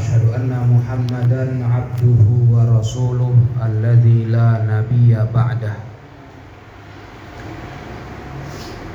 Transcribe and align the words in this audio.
وأشهد 0.00 0.24
أن 0.32 0.48
محمدا 0.72 1.44
عبده 1.74 2.24
ورسوله 2.52 3.34
الذي 3.66 4.24
لا 4.24 4.48
نبي 4.64 5.12
بعده 5.34 5.74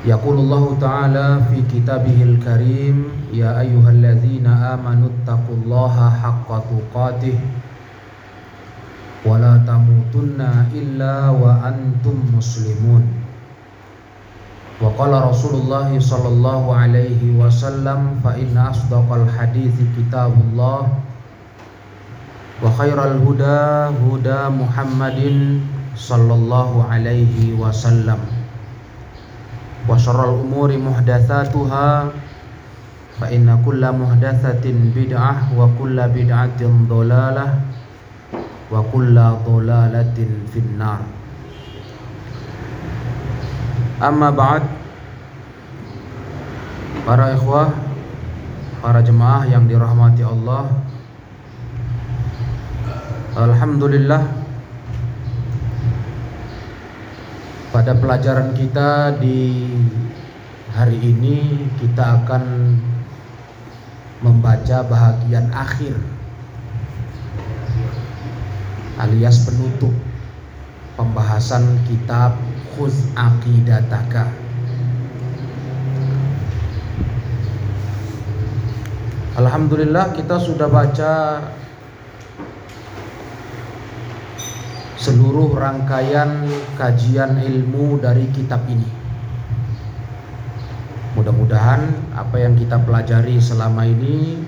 يقول 0.06 0.36
الله 0.38 0.64
تعالى 0.80 1.28
في 1.50 1.58
كتابه 1.72 2.18
الكريم 2.22 2.96
يا 3.32 3.60
أيها 3.60 3.90
الذين 3.90 4.46
آمنوا 4.46 5.08
اتقوا 5.14 5.56
الله 5.62 5.96
حق 6.22 6.48
تقاته 6.70 7.38
ولا 9.26 9.54
تموتن 9.66 10.40
إلا 10.74 11.28
وأنتم 11.30 12.16
مسلمون 12.36 13.15
وقال 14.82 15.12
رسول 15.30 15.54
الله 15.62 15.88
صلى 16.00 16.28
الله 16.28 16.62
عليه 16.76 17.22
وسلم 17.38 18.00
فإن 18.24 18.54
أصدق 18.58 19.08
الحديث 19.12 19.76
كتاب 19.98 20.32
الله 20.50 20.80
وخير 22.62 22.98
الهدى 22.98 23.62
هدى 24.06 24.40
محمد 24.62 25.20
صلى 25.96 26.34
الله 26.34 26.70
عليه 26.90 27.54
وسلم 27.62 28.20
وشر 29.88 30.18
الأمور 30.34 30.70
محدثاتها 30.78 31.88
فإن 33.20 33.46
كل 33.66 33.82
محدثة 33.92 34.64
بدعة 34.96 35.34
وكل 35.58 35.96
بدعة 36.08 36.60
ضلالة 36.90 37.46
وكل 38.72 39.16
ضلالة 39.46 40.18
في 40.52 40.58
النار 40.58 41.15
Amma 43.97 44.29
ba'd. 44.29 44.61
Para 47.01 47.33
ikhwah 47.33 47.73
Para 48.77 49.01
jemaah 49.01 49.49
yang 49.49 49.65
dirahmati 49.65 50.21
Allah. 50.21 50.69
Alhamdulillah. 53.33 54.21
Pada 57.73 57.97
pelajaran 57.97 58.53
kita 58.53 59.17
di 59.21 59.65
hari 60.73 60.97
ini 60.97 61.65
Kita 61.77 62.21
akan 62.21 62.73
membaca 64.25 64.81
bahagian 64.81 65.53
akhir 65.53 65.93
Alias 68.97 69.45
penutup 69.45 69.93
Pembahasan 70.97 71.85
kitab 71.85 72.33
khuz 72.77 73.09
aqidataka 73.17 74.47
Alhamdulillah 79.37 80.17
kita 80.17 80.41
sudah 80.41 80.65
baca 80.65 81.37
seluruh 84.97 85.53
rangkaian 85.53 86.41
kajian 86.73 87.37
ilmu 87.45 88.01
dari 88.01 88.25
kitab 88.33 88.65
ini. 88.65 88.89
Mudah-mudahan 91.13 91.85
apa 92.17 92.33
yang 92.41 92.57
kita 92.57 92.81
pelajari 92.81 93.37
selama 93.37 93.85
ini 93.85 94.41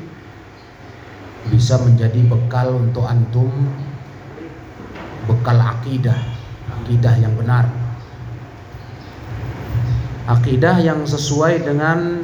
bisa 1.53 1.77
menjadi 1.85 2.25
bekal 2.25 2.73
untuk 2.73 3.05
antum 3.05 3.53
bekal 5.29 5.61
akidah, 5.61 6.17
akidah 6.81 7.13
yang 7.21 7.37
benar 7.37 7.78
akidah 10.29 10.77
yang 10.77 11.09
sesuai 11.09 11.65
dengan 11.65 12.21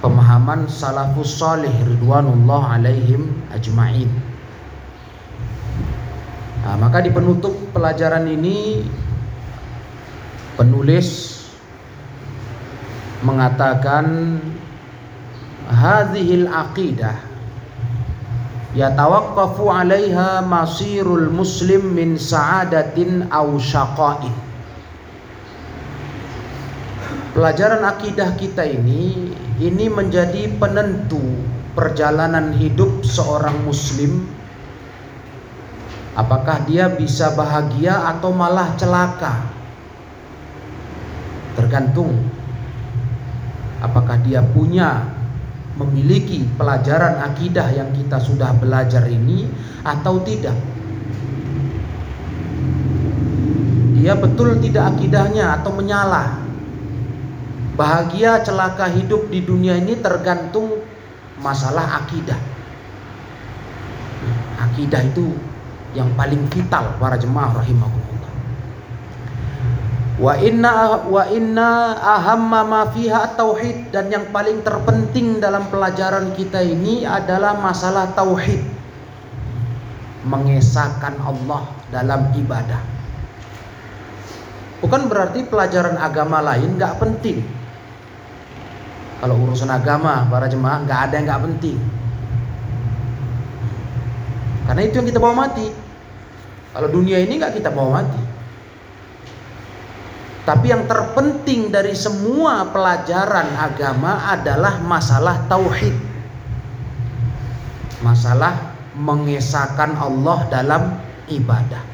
pemahaman 0.00 0.64
salafus 0.64 1.36
salih 1.36 1.72
ridwanullah 1.84 2.80
alaihim 2.80 3.36
ajma'in. 3.52 4.08
Nah, 6.64 6.76
maka 6.80 7.04
di 7.04 7.12
penutup 7.12 7.52
pelajaran 7.76 8.24
ini 8.32 8.88
penulis 10.56 11.40
mengatakan 13.20 14.40
hadhil 15.68 16.48
aqidah 16.48 17.16
yatawaqqafu 18.72 19.68
'alaiha 19.68 20.40
masirul 20.48 21.28
muslim 21.28 21.92
min 21.92 22.16
sa'adatin 22.16 23.28
aw 23.28 23.44
syaqa'in 23.60 24.49
Pelajaran 27.40 27.80
akidah 27.88 28.36
kita 28.36 28.68
ini 28.68 29.32
ini 29.64 29.88
menjadi 29.88 30.60
penentu 30.60 31.24
perjalanan 31.72 32.52
hidup 32.52 33.00
seorang 33.00 33.64
muslim. 33.64 34.28
Apakah 36.12 36.68
dia 36.68 36.92
bisa 36.92 37.32
bahagia 37.32 37.96
atau 38.12 38.36
malah 38.36 38.76
celaka? 38.76 39.40
Tergantung. 41.56 42.12
Apakah 43.80 44.20
dia 44.20 44.44
punya 44.44 45.08
memiliki 45.80 46.44
pelajaran 46.60 47.24
akidah 47.24 47.72
yang 47.72 47.88
kita 47.96 48.20
sudah 48.20 48.52
belajar 48.60 49.08
ini 49.08 49.48
atau 49.80 50.20
tidak? 50.28 50.60
Dia 53.96 54.12
betul 54.12 54.60
tidak 54.60 54.92
akidahnya 54.92 55.56
atau 55.56 55.72
menyalah 55.72 56.49
Bahagia 57.80 58.44
celaka 58.44 58.92
hidup 58.92 59.32
di 59.32 59.40
dunia 59.40 59.80
ini 59.80 59.96
tergantung 59.96 60.84
masalah 61.40 62.04
akidah. 62.04 62.36
Akidah 64.60 65.00
itu 65.00 65.32
yang 65.96 66.12
paling 66.12 66.44
vital 66.52 67.00
para 67.00 67.16
jemaah 67.16 67.56
rahimahullah. 67.56 68.32
Wa 70.20 70.36
inna 70.36 71.08
wa 71.08 71.24
inna 71.32 71.96
ahamma 71.96 72.60
ma 72.68 72.82
fiha 72.92 73.32
tauhid 73.32 73.88
dan 73.88 74.12
yang 74.12 74.28
paling 74.28 74.60
terpenting 74.60 75.40
dalam 75.40 75.64
pelajaran 75.72 76.36
kita 76.36 76.60
ini 76.60 77.08
adalah 77.08 77.56
masalah 77.56 78.12
tauhid. 78.12 78.60
Mengesahkan 80.28 81.16
Allah 81.16 81.64
dalam 81.88 82.28
ibadah. 82.36 82.84
Bukan 84.84 85.08
berarti 85.08 85.48
pelajaran 85.48 85.96
agama 85.96 86.44
lain 86.44 86.76
nggak 86.76 87.00
penting. 87.00 87.59
Kalau 89.20 89.36
urusan 89.36 89.68
agama 89.68 90.24
para 90.32 90.48
jemaah 90.48 90.80
nggak 90.88 91.00
ada 91.08 91.14
yang 91.20 91.26
nggak 91.28 91.44
penting. 91.44 91.76
Karena 94.64 94.80
itu 94.86 94.94
yang 94.96 95.08
kita 95.12 95.20
bawa 95.20 95.34
mati. 95.44 95.68
Kalau 96.72 96.88
dunia 96.88 97.20
ini 97.20 97.36
nggak 97.36 97.60
kita 97.60 97.68
bawa 97.68 98.00
mati. 98.00 98.22
Tapi 100.48 100.66
yang 100.72 100.88
terpenting 100.88 101.68
dari 101.68 101.92
semua 101.92 102.64
pelajaran 102.72 103.54
agama 103.60 104.24
adalah 104.32 104.80
masalah 104.80 105.44
tauhid. 105.52 105.92
Masalah 108.00 108.72
mengesahkan 108.96 110.00
Allah 110.00 110.38
dalam 110.48 110.82
ibadah. 111.28 111.89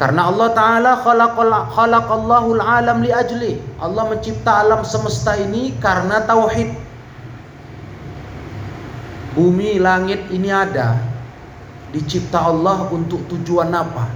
Karena 0.00 0.32
Allah 0.32 0.48
Ta'ala 0.56 0.92
khalaqallahul 1.04 2.64
alam 2.64 3.04
li 3.04 3.12
ajli. 3.12 3.60
Allah 3.76 4.08
mencipta 4.08 4.64
alam 4.64 4.80
semesta 4.80 5.36
ini 5.36 5.76
karena 5.76 6.24
tauhid. 6.24 6.72
Bumi, 9.36 9.76
langit 9.76 10.24
ini 10.32 10.48
ada. 10.48 10.96
Dicipta 11.92 12.48
Allah 12.48 12.88
untuk 12.88 13.28
tujuan 13.28 13.76
apa? 13.76 14.08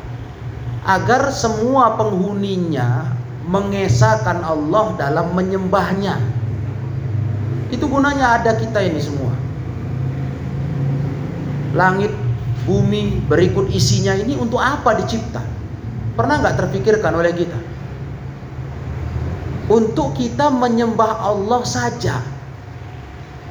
Agar 0.89 1.28
semua 1.28 2.00
penghuninya 2.00 3.12
mengesahkan 3.44 4.41
Allah 4.41 4.97
dalam 4.97 5.37
menyembahnya. 5.37 6.17
Itu 7.69 7.93
gunanya 7.93 8.41
ada 8.41 8.56
kita 8.56 8.81
ini 8.81 9.05
semua. 9.05 9.37
Langit, 11.76 12.17
bumi, 12.64 13.20
berikut 13.29 13.69
isinya 13.69 14.17
ini 14.17 14.32
untuk 14.41 14.64
apa 14.64 14.97
dicipta? 14.97 15.54
Pernah 16.14 16.37
nggak 16.43 16.56
terpikirkan 16.62 17.12
oleh 17.14 17.34
kita? 17.34 17.58
Untuk 19.70 20.14
kita 20.14 20.50
menyembah 20.55 21.26
Allah 21.26 21.62
saja. 21.66 22.22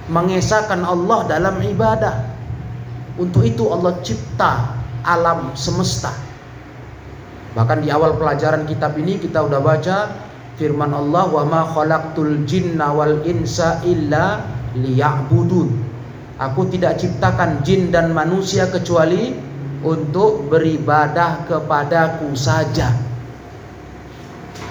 Mengesahkan 0.08 0.84
Allah 0.84 1.28
dalam 1.28 1.60
ibadah. 1.60 2.24
Untuk 3.20 3.44
itu 3.44 3.68
Allah 3.68 4.00
cipta 4.00 4.80
alam 5.04 5.52
semesta. 5.60 6.16
Bahkan 7.54 7.86
di 7.86 7.94
awal 7.94 8.18
pelajaran 8.18 8.66
kitab 8.66 8.98
ini 8.98 9.22
kita 9.22 9.46
udah 9.46 9.62
baca 9.62 9.98
firman 10.58 10.90
Allah 10.90 11.30
wa 11.30 11.44
ma 11.46 11.62
khalaqtul 11.70 12.48
jinna 12.50 12.90
wal 12.90 13.22
insa 13.28 13.84
illa 13.86 14.42
liya'budun. 14.74 15.70
Aku 16.42 16.66
tidak 16.74 16.98
ciptakan 16.98 17.62
jin 17.62 17.94
dan 17.94 18.10
manusia 18.10 18.66
kecuali 18.66 19.38
untuk 19.84 20.48
beribadah 20.48 21.46
kepadaku 21.46 22.32
saja. 22.34 22.96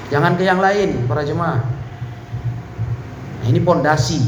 Jangan 0.09 0.37
ke 0.37 0.45
yang 0.45 0.61
lain, 0.61 1.09
para 1.09 1.25
jemaah. 1.25 1.61
Nah, 3.41 3.47
ini 3.49 3.61
pondasi, 3.61 4.21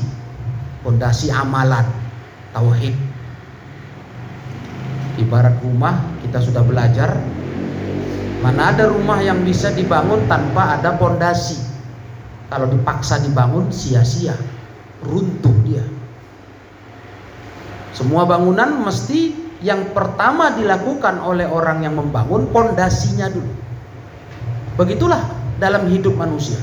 pondasi 0.85 1.29
amalan. 1.33 1.85
tauhid. 2.55 2.95
Ibarat 5.19 5.59
rumah 5.59 5.99
kita 6.23 6.39
sudah 6.39 6.63
belajar 6.63 7.19
mana 8.45 8.77
ada 8.77 8.93
rumah 8.93 9.19
yang 9.25 9.41
bisa 9.41 9.73
dibangun 9.73 10.29
tanpa 10.29 10.79
ada 10.79 11.01
pondasi. 11.01 11.59
Kalau 12.47 12.69
dipaksa 12.69 13.19
dibangun 13.25 13.73
sia-sia, 13.73 14.37
runtuh 15.03 15.57
dia. 15.65 15.83
Semua 17.97 18.29
bangunan 18.29 18.85
mesti 18.85 19.44
yang 19.65 19.97
pertama 19.97 20.53
dilakukan 20.53 21.25
oleh 21.25 21.49
orang 21.49 21.81
yang 21.81 21.97
membangun 21.97 22.45
pondasinya 22.53 23.33
dulu. 23.33 23.49
Begitulah 24.77 25.25
dalam 25.57 25.89
hidup 25.89 26.13
manusia. 26.21 26.61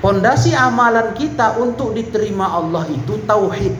Pondasi 0.00 0.56
amalan 0.56 1.12
kita 1.14 1.60
untuk 1.60 1.92
diterima 1.92 2.48
Allah 2.48 2.88
itu 2.88 3.20
tauhid. 3.28 3.74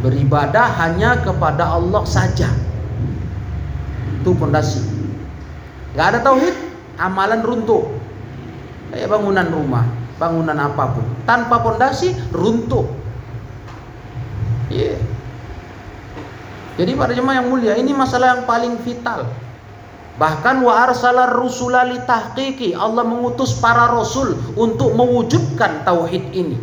Beribadah 0.00 0.66
hanya 0.82 1.20
kepada 1.20 1.76
Allah 1.76 2.02
saja. 2.08 2.48
Itu 4.18 4.34
pondasi. 4.34 4.80
Gak 5.94 6.16
ada 6.16 6.18
tauhid, 6.24 6.56
amalan 6.96 7.44
runtuh. 7.44 7.86
Kayak 8.90 9.12
bangunan 9.12 9.46
rumah 9.52 9.86
bangunan 10.16 10.56
apa 10.56 10.96
pun 10.96 11.04
tanpa 11.28 11.60
pondasi 11.60 12.16
runtuh. 12.32 12.88
Yeah. 14.72 14.98
Jadi 16.76 16.92
para 16.92 17.16
jemaah 17.16 17.40
yang 17.40 17.48
mulia, 17.48 17.72
ini 17.80 17.96
masalah 17.96 18.36
yang 18.36 18.42
paling 18.44 18.76
vital. 18.84 19.24
Bahkan 20.16 20.64
wa 20.64 20.72
arsalar 20.88 21.36
rusula 21.36 21.84
tahqiqi. 21.84 22.72
Allah 22.72 23.04
mengutus 23.04 23.56
para 23.60 23.88
rasul 23.92 24.36
untuk 24.56 24.96
mewujudkan 24.96 25.84
tauhid 25.84 26.32
ini. 26.32 26.56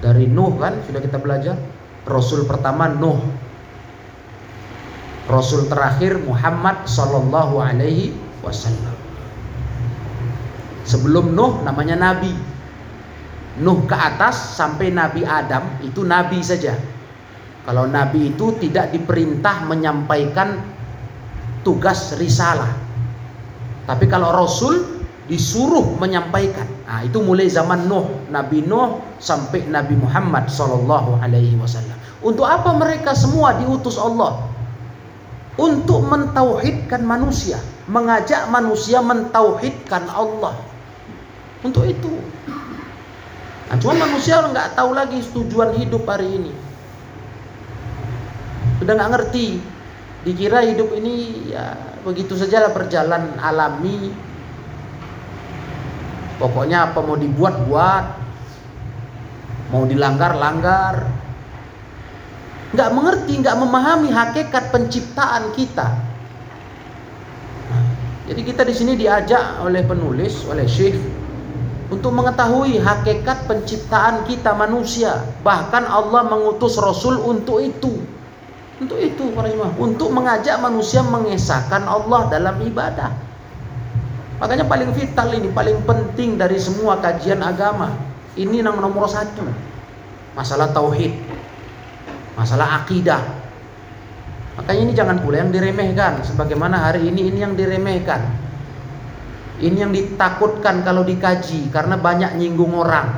Dari 0.00 0.24
Nuh 0.28 0.56
kan 0.56 0.80
sudah 0.84 1.00
kita 1.00 1.20
belajar. 1.20 1.56
Rasul 2.08 2.48
pertama 2.48 2.88
Nuh. 2.88 3.20
Rasul 5.28 5.68
terakhir 5.68 6.16
Muhammad 6.24 6.88
sallallahu 6.88 7.60
alaihi 7.60 8.16
wasallam. 8.40 8.96
Sebelum 10.88 11.36
Nuh 11.36 11.60
namanya 11.64 12.00
nabi. 12.00 12.32
Nuh 13.60 13.84
ke 13.84 13.92
atas 13.92 14.56
sampai 14.56 14.88
Nabi 14.88 15.26
Adam 15.28 15.68
itu 15.84 16.00
nabi 16.00 16.40
saja. 16.40 16.78
Kalau 17.68 17.84
nabi 17.84 18.32
itu 18.32 18.56
tidak 18.56 18.96
diperintah 18.96 19.68
menyampaikan 19.68 20.56
tugas 21.60 22.16
risalah. 22.16 22.72
Tapi 23.84 24.08
kalau 24.08 24.32
rasul 24.32 24.98
disuruh 25.28 26.00
menyampaikan. 26.00 26.64
Nah, 26.88 27.04
itu 27.04 27.20
mulai 27.20 27.44
zaman 27.52 27.84
Nuh, 27.84 28.32
Nabi 28.32 28.64
Nuh 28.64 29.04
sampai 29.20 29.68
Nabi 29.68 30.00
Muhammad 30.00 30.48
sallallahu 30.48 31.20
alaihi 31.20 31.60
wasallam. 31.60 31.92
Untuk 32.24 32.48
apa 32.48 32.72
mereka 32.72 33.12
semua 33.12 33.60
diutus 33.60 34.00
Allah? 34.00 34.48
Untuk 35.60 36.08
mentauhidkan 36.08 37.04
manusia, 37.04 37.60
mengajak 37.84 38.48
manusia 38.48 39.04
mentauhidkan 39.04 40.08
Allah. 40.08 40.56
Untuk 41.60 41.84
itu. 41.84 42.16
Nah, 43.68 43.76
cuma 43.76 44.08
manusia 44.08 44.40
nggak 44.40 44.72
tahu 44.72 44.96
lagi 44.96 45.20
tujuan 45.36 45.76
hidup 45.76 46.08
hari 46.08 46.40
ini. 46.40 46.67
Sudah 48.78 48.92
nggak 48.94 49.12
ngerti. 49.14 49.58
Dikira 50.26 50.66
hidup 50.66 50.90
ini 50.98 51.46
ya 51.54 51.78
begitu 52.02 52.34
saja 52.34 52.66
lah 52.66 52.72
berjalan 52.74 53.38
alami. 53.38 54.10
Pokoknya 56.38 56.90
apa 56.90 57.02
mau 57.02 57.18
dibuat 57.18 57.66
buat, 57.66 58.04
mau 59.74 59.82
dilanggar 59.86 60.38
langgar. 60.38 61.06
Nggak 62.68 62.90
mengerti, 62.94 63.32
nggak 63.42 63.56
memahami 63.58 64.08
hakikat 64.12 64.70
penciptaan 64.70 65.50
kita. 65.56 65.88
Jadi 68.28 68.40
kita 68.44 68.62
di 68.68 68.74
sini 68.76 68.92
diajak 68.92 69.64
oleh 69.64 69.80
penulis, 69.88 70.44
oleh 70.46 70.68
Syekh 70.68 71.00
untuk 71.88 72.12
mengetahui 72.12 72.76
hakikat 72.76 73.48
penciptaan 73.48 74.28
kita 74.28 74.52
manusia. 74.52 75.24
Bahkan 75.40 75.88
Allah 75.88 76.22
mengutus 76.28 76.76
Rasul 76.76 77.16
untuk 77.24 77.64
itu. 77.64 78.17
Untuk 78.78 78.98
itu 79.02 79.34
para 79.34 79.50
jemaah, 79.50 79.74
untuk 79.74 80.14
mengajak 80.14 80.62
manusia 80.62 81.02
mengesahkan 81.02 81.82
Allah 81.82 82.30
dalam 82.30 82.56
ibadah. 82.62 83.10
Makanya 84.38 84.70
paling 84.70 84.94
vital 84.94 85.34
ini, 85.34 85.50
paling 85.50 85.82
penting 85.82 86.38
dari 86.38 86.62
semua 86.62 87.02
kajian 87.02 87.42
agama. 87.42 87.90
Ini 88.38 88.62
yang 88.62 88.78
nomor 88.78 89.10
satu. 89.10 89.42
Masalah 90.38 90.70
tauhid. 90.70 91.10
Masalah 92.38 92.86
akidah. 92.86 93.18
Makanya 94.54 94.80
ini 94.86 94.92
jangan 94.94 95.18
pula 95.26 95.42
yang 95.42 95.50
diremehkan. 95.50 96.22
Sebagaimana 96.22 96.78
hari 96.78 97.10
ini 97.10 97.34
ini 97.34 97.42
yang 97.42 97.58
diremehkan 97.58 98.46
ini 99.58 99.82
yang 99.82 99.90
ditakutkan 99.90 100.86
kalau 100.86 101.02
dikaji 101.02 101.66
karena 101.74 101.98
banyak 101.98 102.38
nyinggung 102.38 102.78
orang. 102.78 103.10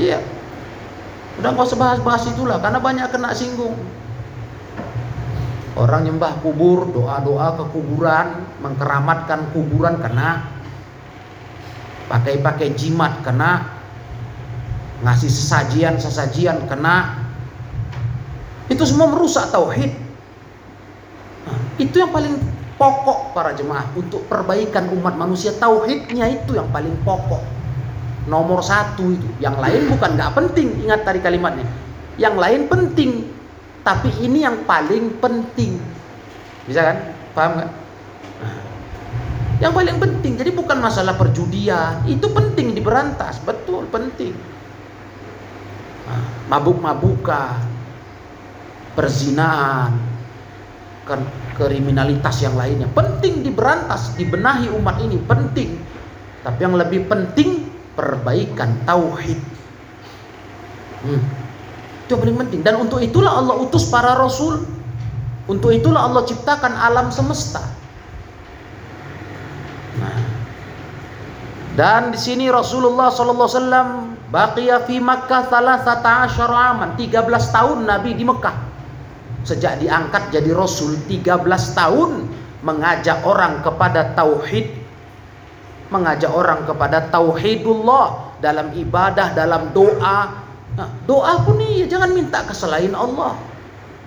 Iya. 0.00 0.24
Udah 1.38 1.54
nggak 1.54 1.68
usah 1.70 1.78
bahas-bahas 1.78 2.26
itulah 2.34 2.58
karena 2.58 2.82
banyak 2.82 3.06
kena 3.14 3.30
singgung. 3.30 3.78
Orang 5.78 6.10
nyembah 6.10 6.42
kubur, 6.42 6.90
doa-doa 6.90 7.54
ke 7.54 7.64
kuburan, 7.70 8.42
mengkeramatkan 8.58 9.54
kuburan 9.54 10.02
kena. 10.02 10.50
Pakai-pakai 12.10 12.74
jimat 12.74 13.22
kena. 13.22 13.78
Ngasih 15.06 15.30
sesajian-sesajian 15.30 16.66
kena. 16.66 17.30
Itu 18.66 18.82
semua 18.82 19.06
merusak 19.06 19.54
tauhid. 19.54 19.94
Itu 21.78 22.02
yang 22.02 22.10
paling 22.10 22.34
pokok 22.74 23.30
para 23.30 23.54
jemaah 23.54 23.86
untuk 23.94 24.26
perbaikan 24.26 24.90
umat 24.98 25.14
manusia 25.14 25.54
tauhidnya 25.54 26.26
itu 26.30 26.58
yang 26.58 26.66
paling 26.74 26.94
pokok 27.06 27.57
nomor 28.28 28.60
satu 28.60 29.10
itu. 29.10 29.28
Yang 29.40 29.56
lain 29.58 29.82
bukan 29.90 30.10
nggak 30.14 30.32
penting. 30.36 30.68
Ingat 30.84 31.00
tadi 31.02 31.18
kalimatnya. 31.24 31.66
Yang 32.20 32.36
lain 32.36 32.62
penting 32.68 33.10
tapi 33.82 34.12
ini 34.20 34.44
yang 34.44 34.68
paling 34.68 35.16
penting. 35.18 35.80
Bisa 36.68 36.84
kan? 36.84 36.96
Paham 37.32 37.52
nggak? 37.58 37.70
Yang 39.58 39.72
paling 39.74 39.96
penting 39.98 40.32
jadi 40.38 40.50
bukan 40.54 40.78
masalah 40.78 41.16
perjudian. 41.16 42.04
Itu 42.06 42.30
penting 42.30 42.76
diberantas. 42.76 43.40
Betul 43.42 43.88
penting. 43.90 44.36
Mabuk-mabukan 46.48 47.60
perzinaan 48.96 49.92
kan 51.04 51.24
kriminalitas 51.56 52.44
yang 52.44 52.56
lainnya. 52.56 52.88
Penting 52.92 53.44
diberantas, 53.44 54.12
dibenahi 54.16 54.68
umat 54.76 55.00
ini 55.00 55.16
penting. 55.24 55.80
Tapi 56.44 56.58
yang 56.64 56.76
lebih 56.76 57.08
penting 57.08 57.67
perbaikan 57.98 58.78
tauhid. 58.86 59.42
Hmm. 61.02 61.22
Itu 62.06 62.14
yang 62.14 62.20
paling 62.22 62.38
penting. 62.46 62.60
Dan 62.62 62.78
untuk 62.78 63.02
itulah 63.02 63.42
Allah 63.42 63.58
utus 63.58 63.90
para 63.90 64.14
rasul. 64.14 64.62
Untuk 65.50 65.74
itulah 65.74 66.06
Allah 66.06 66.22
ciptakan 66.22 66.70
alam 66.78 67.10
semesta. 67.10 67.66
Nah. 69.98 70.20
Dan 71.74 72.14
di 72.14 72.18
sini 72.20 72.46
Rasulullah 72.52 73.10
sallallahu 73.10 73.48
alaihi 73.48 73.58
wasallam 73.58 73.88
baqiya 74.28 74.76
fi 74.84 75.00
Makkah 75.00 75.48
13 75.48 75.88
aman, 76.46 76.94
13 77.00 77.26
tahun 77.54 77.78
Nabi 77.86 78.12
di 78.12 78.26
Mekah 78.28 78.68
sejak 79.48 79.80
diangkat 79.80 80.28
jadi 80.28 80.52
rasul 80.52 81.00
13 81.08 81.40
tahun 81.72 82.28
mengajak 82.60 83.24
orang 83.24 83.64
kepada 83.64 84.12
tauhid 84.12 84.68
mengajak 85.88 86.28
orang 86.28 86.68
kepada 86.68 87.08
tauhidullah 87.08 88.38
dalam 88.44 88.72
ibadah 88.76 89.32
dalam 89.32 89.72
doa. 89.72 90.44
Nah, 90.78 90.88
doa 91.08 91.42
pun 91.42 91.58
nih 91.58 91.88
jangan 91.88 92.12
minta 92.12 92.44
ke 92.44 92.54
selain 92.54 92.92
Allah. 92.94 93.34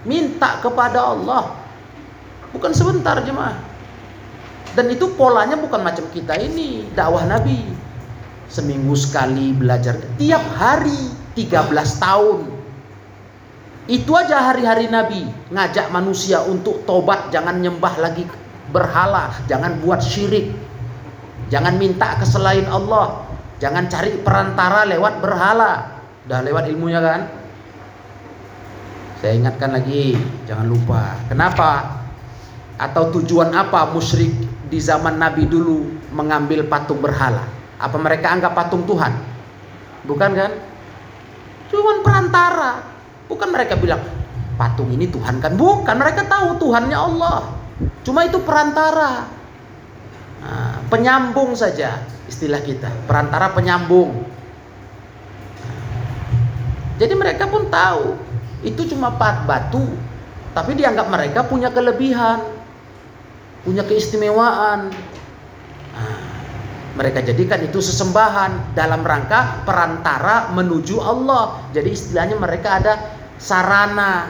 Minta 0.07 0.61
kepada 0.61 1.01
Allah. 1.01 1.57
Bukan 2.53 2.71
sebentar 2.73 3.19
jemaah. 3.21 3.57
Dan 4.71 4.87
itu 4.87 5.11
polanya 5.19 5.59
bukan 5.59 5.83
macam 5.83 6.07
kita 6.15 6.39
ini 6.39 6.87
dakwah 6.95 7.27
Nabi. 7.27 7.59
Seminggu 8.47 8.95
sekali 8.95 9.55
belajar 9.55 9.99
tiap 10.15 10.43
hari 10.55 11.11
13 11.35 11.71
tahun. 11.99 12.39
Itu 13.89 14.15
aja 14.15 14.51
hari-hari 14.51 14.87
Nabi 14.87 15.27
ngajak 15.51 15.91
manusia 15.91 16.39
untuk 16.45 16.87
tobat, 16.87 17.33
jangan 17.33 17.59
nyembah 17.59 17.99
lagi 17.99 18.23
berhala, 18.71 19.35
jangan 19.51 19.79
buat 19.83 19.99
syirik. 19.99 20.53
Jangan 21.51 21.75
minta 21.75 22.15
ke 22.15 22.23
selain 22.23 22.63
Allah, 22.71 23.27
jangan 23.59 23.91
cari 23.91 24.15
perantara 24.23 24.87
lewat 24.87 25.19
berhala. 25.19 25.99
Udah 26.23 26.39
lewat 26.47 26.71
ilmunya 26.71 27.03
kan? 27.03 27.21
Saya 29.19 29.35
ingatkan 29.35 29.75
lagi, 29.75 30.15
jangan 30.47 30.65
lupa. 30.65 31.19
Kenapa? 31.27 31.99
Atau 32.79 33.11
tujuan 33.19 33.51
apa 33.51 33.91
musyrik 33.91 34.31
di 34.71 34.79
zaman 34.79 35.19
Nabi 35.19 35.45
dulu 35.45 35.91
mengambil 36.15 36.65
patung 36.71 37.03
berhala? 37.03 37.43
Apa 37.77 37.99
mereka 37.99 38.31
anggap 38.31 38.55
patung 38.55 38.87
Tuhan? 38.87 39.11
Bukan 40.07 40.31
kan? 40.31 40.51
Cuman 41.67 41.99
perantara. 41.99 42.79
Bukan 43.27 43.49
mereka 43.51 43.75
bilang 43.75 43.99
patung 44.55 44.87
ini 44.87 45.09
Tuhan 45.11 45.43
kan? 45.43 45.59
Bukan, 45.59 45.95
mereka 45.99 46.23
tahu 46.31 46.55
Tuhannya 46.63 46.95
Allah. 46.95 47.51
Cuma 48.07 48.23
itu 48.23 48.39
perantara. 48.39 49.40
Nah, 50.41 50.81
penyambung 50.89 51.53
saja 51.53 52.01
istilah 52.25 52.65
kita, 52.65 52.89
perantara 53.05 53.53
penyambung. 53.53 54.25
Jadi 56.97 57.13
mereka 57.13 57.45
pun 57.45 57.69
tahu 57.69 58.17
itu 58.65 58.89
cuma 58.89 59.13
pat 59.13 59.45
batu, 59.45 59.85
tapi 60.53 60.73
dianggap 60.77 61.09
mereka 61.13 61.45
punya 61.45 61.69
kelebihan, 61.69 62.41
punya 63.61 63.85
keistimewaan. 63.85 64.89
Nah, 65.93 66.17
mereka 66.97 67.21
jadikan 67.21 67.61
itu 67.61 67.77
sesembahan 67.77 68.73
dalam 68.73 69.05
rangka 69.05 69.61
perantara 69.65 70.49
menuju 70.57 70.97
Allah. 71.01 71.61
Jadi 71.73 71.89
istilahnya 71.93 72.37
mereka 72.41 72.81
ada 72.81 72.93
sarana. 73.37 74.29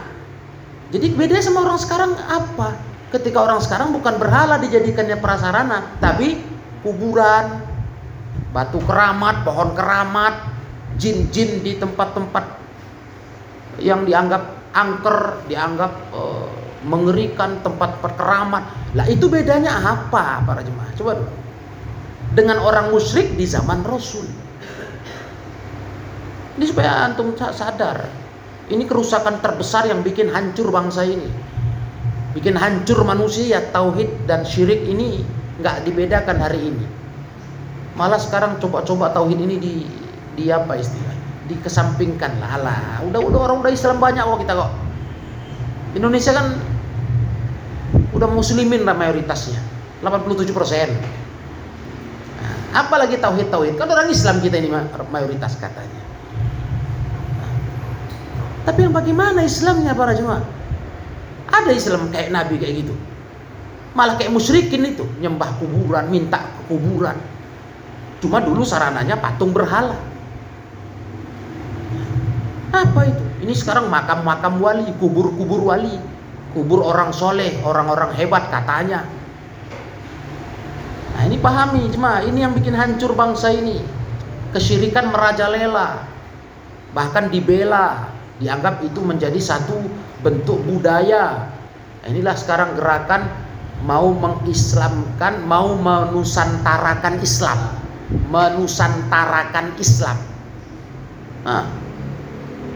Jadi 0.91 1.15
beda 1.15 1.39
sama 1.39 1.63
orang 1.63 1.79
sekarang 1.79 2.11
apa? 2.19 2.90
Ketika 3.11 3.43
orang 3.43 3.59
sekarang 3.59 3.91
bukan 3.91 4.15
berhala 4.15 4.55
dijadikannya 4.57 5.19
prasarana, 5.19 5.99
tapi 5.99 6.39
kuburan, 6.81 7.59
batu 8.55 8.79
keramat, 8.87 9.43
pohon 9.43 9.75
keramat, 9.75 10.33
jin-jin 10.95 11.59
di 11.59 11.75
tempat-tempat 11.75 12.57
yang 13.83 14.07
dianggap 14.07 14.71
angker, 14.71 15.43
dianggap 15.51 15.91
uh, 16.15 16.47
mengerikan 16.87 17.59
tempat 17.61 17.99
perkeramat. 17.99 18.95
Lah 18.95 19.05
itu 19.11 19.27
bedanya 19.27 19.75
apa 19.75 20.41
para 20.47 20.63
jemaah? 20.63 20.91
Coba 20.95 21.19
dulu. 21.19 21.35
Dengan 22.31 22.63
orang 22.63 22.95
musyrik 22.95 23.35
di 23.35 23.43
zaman 23.43 23.83
Rasul. 23.83 24.23
Ini 26.55 26.65
supaya 26.67 27.11
antum 27.11 27.35
sadar. 27.35 28.07
Ini 28.71 28.87
kerusakan 28.87 29.43
terbesar 29.43 29.91
yang 29.91 29.99
bikin 29.99 30.31
hancur 30.31 30.71
bangsa 30.71 31.03
ini 31.03 31.27
bikin 32.31 32.55
hancur 32.55 33.03
manusia 33.03 33.59
tauhid 33.75 34.07
dan 34.27 34.47
syirik 34.47 34.87
ini 34.87 35.23
nggak 35.59 35.83
dibedakan 35.83 36.37
hari 36.39 36.71
ini. 36.71 36.85
Malah 37.99 38.17
sekarang 38.17 38.57
coba-coba 38.63 39.11
tauhid 39.11 39.39
ini 39.39 39.55
di 39.59 39.73
di 40.39 40.47
apa 40.47 40.79
istilah 40.79 41.15
dikesampingkan 41.51 42.39
lah. 42.39 42.55
Lah 42.63 43.03
udah 43.03 43.19
udah 43.19 43.39
orang 43.51 43.57
udah 43.67 43.71
Islam 43.71 43.99
banyak 43.99 44.23
kok 44.23 44.39
kita 44.47 44.53
kok. 44.55 44.71
Indonesia 45.91 46.31
kan 46.31 46.47
udah 48.15 48.29
muslimin 48.31 48.87
lah 48.87 48.95
mayoritasnya. 48.95 49.59
87 50.01 50.55
persen. 50.55 50.89
Nah, 52.41 52.55
apalagi 52.79 53.19
tauhid 53.19 53.51
tauhid 53.51 53.75
kan 53.75 53.91
orang 53.91 54.07
Islam 54.07 54.39
kita 54.39 54.55
ini 54.55 54.71
mayoritas 55.11 55.59
katanya. 55.59 56.01
Nah, 57.37 57.53
tapi 58.65 58.87
yang 58.87 58.95
bagaimana 58.95 59.43
Islamnya 59.43 59.91
para 59.91 60.15
jemaah 60.15 60.60
ada 61.51 61.71
Islam 61.75 62.09
kayak 62.09 62.31
Nabi 62.31 62.55
kayak 62.57 62.75
gitu. 62.87 62.93
Malah 63.91 64.15
kayak 64.15 64.31
musyrikin 64.31 64.87
itu, 64.87 65.03
nyembah 65.19 65.51
kuburan, 65.59 66.07
minta 66.07 66.47
kuburan. 66.71 67.19
Cuma 68.23 68.39
dulu 68.39 68.63
sarananya 68.63 69.19
patung 69.19 69.51
berhala. 69.51 69.99
Apa 72.71 73.01
itu? 73.03 73.23
Ini 73.43 73.51
sekarang 73.51 73.91
makam-makam 73.91 74.63
wali, 74.63 74.87
kubur-kubur 74.95 75.67
wali, 75.67 75.99
kubur 76.55 76.87
orang 76.87 77.11
soleh, 77.11 77.59
orang-orang 77.67 78.15
hebat 78.15 78.47
katanya. 78.47 79.03
Nah 81.11 81.27
ini 81.27 81.35
pahami, 81.35 81.91
cuma 81.91 82.23
ini 82.23 82.47
yang 82.47 82.55
bikin 82.55 82.71
hancur 82.71 83.11
bangsa 83.11 83.51
ini. 83.51 83.83
Kesyirikan 84.55 85.11
merajalela, 85.11 86.07
bahkan 86.95 87.27
dibela, 87.27 88.07
dianggap 88.39 88.79
itu 88.87 89.03
menjadi 89.03 89.39
satu 89.39 89.83
bentuk 90.21 90.61
budaya. 90.65 91.49
Nah, 92.01 92.07
inilah 92.09 92.33
sekarang 92.37 92.77
gerakan 92.77 93.29
mau 93.85 94.13
mengislamkan, 94.13 95.45
mau 95.49 95.73
menusantarakan 95.73 97.21
Islam, 97.21 97.59
menusantarakan 98.29 99.77
Islam. 99.81 100.17
Nah, 101.41 101.65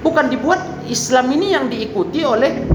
bukan 0.02 0.30
dibuat 0.34 0.62
Islam 0.90 1.30
ini 1.34 1.54
yang 1.54 1.70
diikuti 1.70 2.26
oleh 2.26 2.66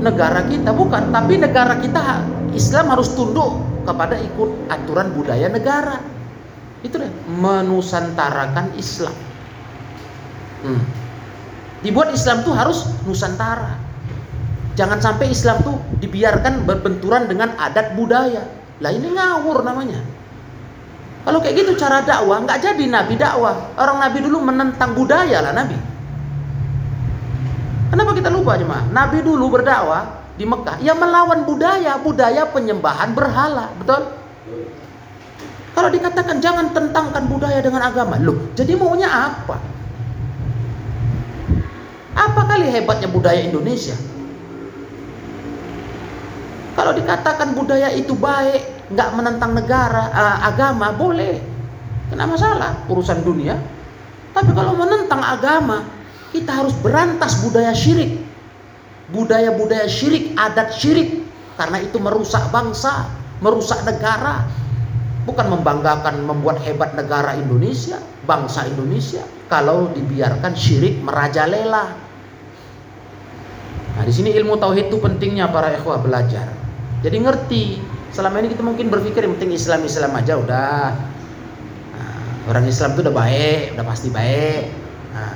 negara 0.00 0.44
kita, 0.48 0.72
bukan, 0.72 1.12
tapi 1.12 1.36
negara 1.36 1.76
kita 1.80 2.24
Islam 2.56 2.88
harus 2.88 3.12
tunduk 3.12 3.60
kepada 3.84 4.16
ikut 4.16 4.50
aturan 4.72 5.12
budaya 5.12 5.52
negara. 5.52 6.00
Itu 6.80 6.96
deh, 6.96 7.10
menusantarakan 7.36 8.72
Islam. 8.78 9.16
Hmm. 10.64 10.82
Dibuat 11.82 12.10
Islam 12.10 12.42
tuh 12.42 12.54
harus 12.54 12.86
nusantara. 13.06 13.87
Jangan 14.78 15.02
sampai 15.02 15.34
Islam 15.34 15.58
tuh 15.66 15.74
dibiarkan 15.98 16.62
berbenturan 16.62 17.26
dengan 17.26 17.58
adat 17.58 17.98
budaya. 17.98 18.46
Lah 18.78 18.94
ini 18.94 19.10
ngawur 19.10 19.66
namanya. 19.66 19.98
Kalau 21.26 21.42
kayak 21.42 21.66
gitu 21.66 21.74
cara 21.74 22.06
dakwah 22.06 22.38
nggak 22.46 22.62
jadi 22.62 22.84
nabi 22.86 23.18
dakwah. 23.18 23.74
Orang 23.74 23.98
nabi 23.98 24.22
dulu 24.22 24.38
menentang 24.38 24.94
budaya 24.94 25.42
lah 25.42 25.50
nabi. 25.50 25.74
Kenapa 27.90 28.14
kita 28.14 28.30
lupa 28.30 28.54
cuma? 28.54 28.86
Nabi 28.94 29.18
dulu 29.18 29.50
berdakwah 29.50 30.30
di 30.38 30.46
Mekah, 30.46 30.78
ya 30.78 30.94
melawan 30.94 31.42
budaya, 31.42 31.98
budaya 31.98 32.46
penyembahan 32.46 33.10
berhala, 33.10 33.74
betul? 33.82 34.14
Kalau 35.74 35.90
dikatakan 35.90 36.38
jangan 36.38 36.70
tentangkan 36.70 37.26
budaya 37.26 37.58
dengan 37.58 37.82
agama, 37.82 38.20
loh, 38.22 38.54
jadi 38.54 38.78
maunya 38.78 39.08
apa? 39.10 39.58
Apa 42.14 42.40
kali 42.44 42.70
hebatnya 42.70 43.10
budaya 43.10 43.40
Indonesia? 43.42 43.98
Kalau 46.78 46.94
dikatakan 46.94 47.58
budaya 47.58 47.90
itu 47.90 48.14
baik, 48.14 48.94
nggak 48.94 49.10
menentang 49.18 49.50
negara, 49.50 50.14
uh, 50.14 50.46
agama, 50.46 50.94
boleh. 50.94 51.42
Kena 52.06 52.30
masalah 52.30 52.86
urusan 52.86 53.26
dunia. 53.26 53.58
Tapi 54.30 54.54
kalau 54.54 54.78
menentang 54.78 55.18
agama, 55.18 55.82
kita 56.30 56.54
harus 56.54 56.70
berantas 56.78 57.42
budaya 57.42 57.74
syirik. 57.74 58.22
Budaya-budaya 59.10 59.90
syirik, 59.90 60.38
adat 60.38 60.70
syirik. 60.78 61.26
Karena 61.58 61.82
itu 61.82 61.98
merusak 61.98 62.46
bangsa, 62.54 63.10
merusak 63.42 63.82
negara. 63.82 64.46
Bukan 65.26 65.50
membanggakan 65.50 66.22
membuat 66.22 66.62
hebat 66.62 66.94
negara 66.94 67.34
Indonesia, 67.34 67.98
bangsa 68.22 68.70
Indonesia. 68.70 69.26
Kalau 69.50 69.90
dibiarkan 69.98 70.54
syirik 70.54 71.02
merajalela. 71.02 71.90
Nah, 73.98 74.04
di 74.06 74.14
sini 74.14 74.30
ilmu 74.30 74.54
tauhid 74.62 74.94
itu 74.94 75.02
pentingnya 75.02 75.50
para 75.50 75.74
ikhwah 75.74 75.98
belajar. 75.98 76.57
Jadi 77.02 77.16
ngerti. 77.22 77.64
Selama 78.08 78.40
ini 78.42 78.50
kita 78.50 78.64
mungkin 78.64 78.88
berpikir 78.88 79.22
yang 79.22 79.36
penting 79.38 79.54
Islam 79.54 79.84
Islam 79.84 80.10
aja 80.16 80.34
udah. 80.40 80.96
Nah, 81.94 82.20
orang 82.50 82.64
Islam 82.66 82.96
itu 82.96 83.00
udah 83.04 83.14
baik, 83.14 83.76
udah 83.76 83.84
pasti 83.84 84.08
baik. 84.08 84.64
Nah, 85.12 85.34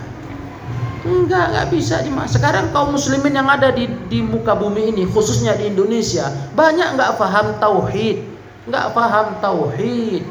enggak, 1.05 1.47
enggak 1.53 1.67
bisa 1.71 2.01
cuma 2.03 2.25
sekarang 2.27 2.73
kaum 2.73 2.97
muslimin 2.97 3.37
yang 3.37 3.47
ada 3.47 3.71
di 3.71 3.87
di 4.09 4.25
muka 4.25 4.57
bumi 4.57 4.91
ini, 4.91 5.05
khususnya 5.05 5.55
di 5.55 5.69
Indonesia, 5.71 6.33
banyak 6.57 6.97
enggak 6.97 7.21
paham 7.21 7.61
tauhid, 7.61 8.25
enggak 8.67 8.87
paham 8.97 9.27
tauhid. 9.39 10.25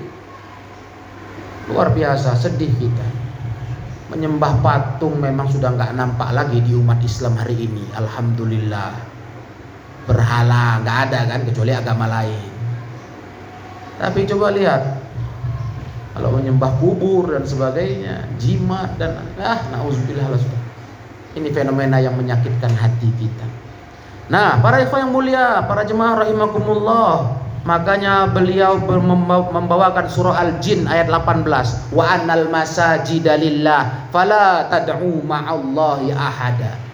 Luar 1.70 1.94
biasa, 1.94 2.36
sedih 2.36 2.74
kita. 2.82 3.08
Menyembah 4.12 4.60
patung 4.60 5.22
memang 5.24 5.48
sudah 5.48 5.72
enggak 5.78 5.94
nampak 5.96 6.36
lagi 6.36 6.60
di 6.60 6.76
umat 6.76 7.00
Islam 7.06 7.38
hari 7.38 7.70
ini. 7.70 7.86
Alhamdulillah 7.96 9.11
berhala 10.10 10.82
nggak 10.82 10.98
ada 11.10 11.20
kan 11.30 11.42
kecuali 11.46 11.72
agama 11.74 12.06
lain. 12.10 12.50
Tapi 14.02 14.26
coba 14.26 14.50
lihat 14.50 14.82
kalau 16.18 16.34
menyembah 16.36 16.72
kubur 16.82 17.32
dan 17.32 17.46
sebagainya 17.46 18.26
jimat 18.42 18.98
dan 18.98 19.22
ah 19.38 19.62
nauzubillah 19.72 20.36
ini 21.38 21.50
fenomena 21.54 22.02
yang 22.02 22.18
menyakitkan 22.18 22.74
hati 22.76 23.08
kita. 23.16 23.48
Nah 24.28 24.60
para 24.60 24.84
ikhwan 24.84 25.08
yang 25.08 25.14
mulia 25.14 25.64
para 25.70 25.88
jemaah 25.88 26.26
rahimakumullah 26.26 27.42
makanya 27.62 28.26
beliau 28.26 28.82
membawakan 29.54 30.10
surah 30.10 30.34
al-jin 30.42 30.90
ayat 30.90 31.14
18 31.14 31.94
wa 31.94 32.04
annal 32.10 32.50
masajida 32.50 33.38
lillah 33.38 34.10
fala 34.10 34.66
tad'u 34.66 35.22
ma'allahi 35.22 36.10
ahada 36.10 36.91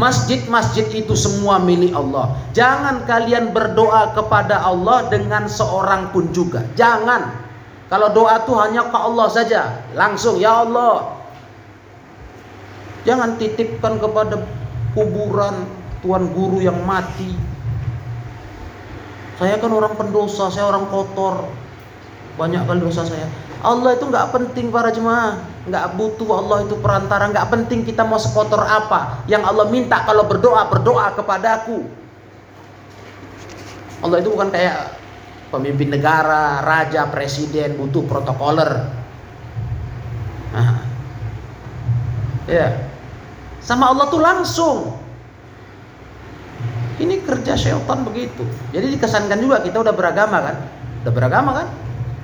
Masjid-masjid 0.00 0.88
itu 0.96 1.12
semua 1.12 1.60
milik 1.60 1.92
Allah. 1.92 2.32
Jangan 2.56 3.04
kalian 3.04 3.52
berdoa 3.52 4.16
kepada 4.16 4.64
Allah 4.64 5.12
dengan 5.12 5.44
seorang 5.44 6.08
pun 6.08 6.32
juga. 6.32 6.64
Jangan. 6.72 7.28
Kalau 7.92 8.08
doa 8.16 8.40
itu 8.40 8.56
hanya 8.56 8.88
ke 8.88 8.96
Allah 8.96 9.28
saja, 9.28 9.84
langsung 9.92 10.40
ya 10.40 10.64
Allah. 10.64 11.20
Jangan 13.04 13.36
titipkan 13.36 14.00
kepada 14.00 14.40
kuburan 14.96 15.68
tuan 16.00 16.32
guru 16.32 16.64
yang 16.64 16.80
mati. 16.80 17.36
Saya 19.36 19.60
kan 19.60 19.68
orang 19.68 19.92
pendosa, 20.00 20.48
saya 20.48 20.68
orang 20.68 20.88
kotor. 20.88 21.44
Banyak 22.40 22.64
kali 22.64 22.80
dosa 22.80 23.04
saya. 23.04 23.28
Allah 23.60 23.92
itu 23.92 24.08
nggak 24.08 24.32
penting 24.32 24.72
para 24.72 24.88
jemaah, 24.88 25.36
nggak 25.68 25.92
butuh 26.00 26.40
Allah 26.40 26.64
itu 26.64 26.80
perantara, 26.80 27.28
nggak 27.28 27.48
penting 27.52 27.84
kita 27.84 28.08
mau 28.08 28.16
sekotor 28.16 28.64
apa. 28.64 29.20
Yang 29.28 29.42
Allah 29.52 29.66
minta 29.68 30.00
kalau 30.08 30.24
berdoa 30.24 30.64
berdoa 30.72 31.12
kepadaku. 31.12 31.84
Allah 34.00 34.16
itu 34.24 34.32
bukan 34.32 34.48
kayak 34.48 34.96
pemimpin 35.52 35.92
negara, 35.92 36.64
raja, 36.64 37.04
presiden 37.12 37.76
butuh 37.76 38.00
protokoler. 38.08 38.88
Nah, 40.56 40.80
ya, 42.48 42.80
sama 43.60 43.92
Allah 43.92 44.08
tuh 44.08 44.24
langsung. 44.24 44.78
Ini 46.96 47.20
kerja 47.28 47.60
syaitan 47.60 48.08
begitu. 48.08 48.44
Jadi 48.72 48.96
dikesankan 48.96 49.36
juga 49.36 49.60
kita 49.60 49.84
udah 49.84 49.92
beragama 49.92 50.48
kan, 50.48 50.56
udah 51.04 51.12
beragama 51.12 51.50
kan, 51.60 51.68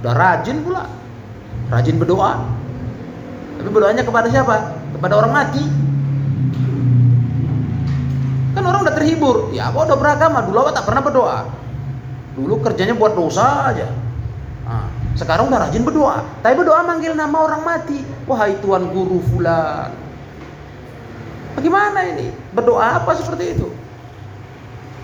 udah 0.00 0.12
rajin 0.16 0.64
pula 0.64 0.88
rajin 1.70 1.96
berdoa. 1.98 2.46
Tapi 3.58 3.68
berdoanya 3.72 4.04
kepada 4.06 4.28
siapa? 4.30 4.76
Kepada 4.94 5.14
orang 5.18 5.32
mati. 5.34 5.64
Kan 8.54 8.62
orang 8.62 8.80
udah 8.86 8.94
terhibur. 8.94 9.50
Ya 9.52 9.68
apa 9.68 9.84
udah 9.84 9.98
beragama, 9.98 10.46
dulu 10.46 10.58
apa 10.66 10.70
tak 10.76 10.86
pernah 10.86 11.02
berdoa. 11.02 11.38
Dulu 12.36 12.54
kerjanya 12.62 12.94
buat 12.94 13.16
dosa 13.16 13.72
aja. 13.72 13.88
Nah, 14.66 14.86
sekarang 15.16 15.48
udah 15.48 15.66
rajin 15.66 15.82
berdoa. 15.82 16.22
Tapi 16.44 16.54
berdoa 16.54 16.84
manggil 16.84 17.16
nama 17.16 17.36
orang 17.36 17.62
mati. 17.64 18.04
Wahai 18.28 18.58
Tuhan 18.60 18.92
Guru 18.92 19.24
Fulan. 19.32 19.90
Bagaimana 21.56 22.04
ini? 22.04 22.28
Berdoa 22.52 23.00
apa 23.00 23.16
seperti 23.16 23.56
itu? 23.56 23.68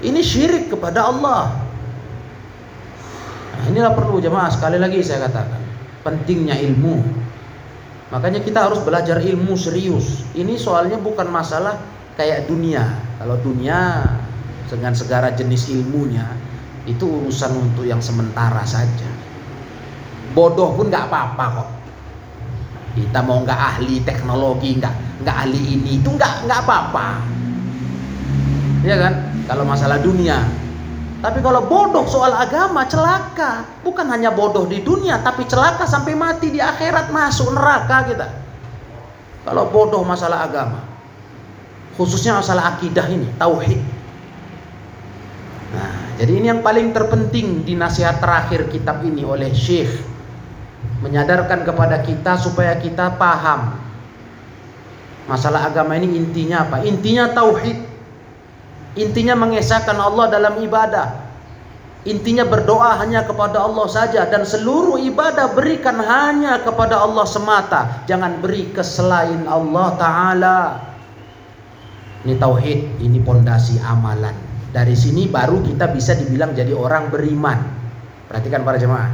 Ini 0.03 0.21
syirik 0.21 0.69
kepada 0.69 1.09
Allah. 1.09 1.57
Nah, 3.57 3.63
inilah 3.71 3.97
perlu 3.97 4.21
jemaah 4.21 4.51
sekali 4.53 4.77
lagi 4.77 5.01
saya 5.01 5.31
katakan 5.31 5.62
pentingnya 6.03 6.59
ilmu. 6.59 7.03
Makanya 8.13 8.45
kita 8.45 8.69
harus 8.69 8.85
belajar 8.85 9.23
ilmu 9.23 9.57
serius. 9.57 10.27
Ini 10.37 10.61
soalnya 10.61 11.01
bukan 11.01 11.33
masalah 11.33 11.81
kayak 12.21 12.45
dunia. 12.45 12.85
Kalau 13.17 13.41
dunia 13.41 14.05
dengan 14.69 14.93
segala 14.93 15.33
jenis 15.33 15.73
ilmunya 15.73 16.27
itu 16.85 17.07
urusan 17.07 17.57
untuk 17.57 17.89
yang 17.89 18.03
sementara 18.03 18.67
saja. 18.69 19.09
Bodoh 20.37 20.77
pun 20.77 20.93
nggak 20.93 21.09
apa-apa 21.09 21.45
kok. 21.57 21.71
Kita 22.93 23.25
mau 23.25 23.41
nggak 23.41 23.57
ahli 23.57 24.05
teknologi, 24.05 24.77
nggak 24.77 25.25
nggak 25.25 25.37
ahli 25.49 25.61
ini 25.61 26.03
itu 26.03 26.09
nggak 26.13 26.45
nggak 26.45 26.61
apa-apa. 26.69 27.09
Ya 28.85 28.97
kan? 28.99 29.15
Kalau 29.47 29.65
masalah 29.65 30.03
dunia, 30.03 30.43
tapi 31.23 31.39
kalau 31.39 31.63
bodoh 31.71 32.03
soal 32.11 32.35
agama 32.35 32.83
celaka, 32.91 33.63
bukan 33.87 34.11
hanya 34.11 34.35
bodoh 34.35 34.67
di 34.67 34.83
dunia, 34.83 35.23
tapi 35.23 35.47
celaka 35.47 35.87
sampai 35.87 36.19
mati 36.19 36.51
di 36.51 36.59
akhirat 36.59 37.15
masuk 37.15 37.55
neraka 37.55 38.11
kita. 38.11 38.27
Kalau 39.47 39.71
bodoh 39.71 40.03
masalah 40.03 40.51
agama, 40.51 40.83
khususnya 41.95 42.43
masalah 42.43 42.75
akidah 42.75 43.07
ini, 43.07 43.31
tauhid. 43.39 43.79
Nah, 45.79 45.95
jadi 46.19 46.33
ini 46.43 46.47
yang 46.51 46.61
paling 46.67 46.91
terpenting 46.91 47.63
di 47.63 47.79
nasihat 47.79 48.19
terakhir 48.19 48.67
kitab 48.75 49.07
ini 49.07 49.23
oleh 49.23 49.55
Syekh 49.55 49.95
menyadarkan 51.07 51.63
kepada 51.63 52.03
kita 52.03 52.35
supaya 52.35 52.75
kita 52.83 53.15
paham 53.15 53.79
masalah 55.31 55.71
agama 55.71 55.95
ini 55.95 56.19
intinya 56.19 56.67
apa? 56.67 56.83
Intinya 56.83 57.31
tauhid. 57.31 57.92
Intinya 58.93 59.33
mengesahkan 59.33 59.97
Allah 59.97 60.29
dalam 60.29 60.61
ibadah. 60.61 61.33
Intinya 62.03 62.43
berdoa 62.43 62.99
hanya 62.99 63.23
kepada 63.23 63.63
Allah 63.63 63.87
saja 63.87 64.27
dan 64.27 64.43
seluruh 64.43 64.99
ibadah 64.99 65.55
berikan 65.55 66.03
hanya 66.03 66.59
kepada 66.61 66.99
Allah 66.99 67.23
semata. 67.23 68.03
Jangan 68.11 68.43
beri 68.43 68.75
ke 68.75 68.83
selain 68.83 69.47
Allah 69.47 69.89
taala. 69.95 70.59
Ini 72.27 72.35
tauhid, 72.43 72.99
ini 73.07 73.23
pondasi 73.23 73.79
amalan. 73.87 74.35
Dari 74.75 74.99
sini 74.99 75.31
baru 75.31 75.63
kita 75.63 75.95
bisa 75.95 76.19
dibilang 76.19 76.51
jadi 76.59 76.75
orang 76.75 77.07
beriman. 77.07 77.59
Perhatikan 78.27 78.67
para 78.67 78.83
jemaah. 78.83 79.11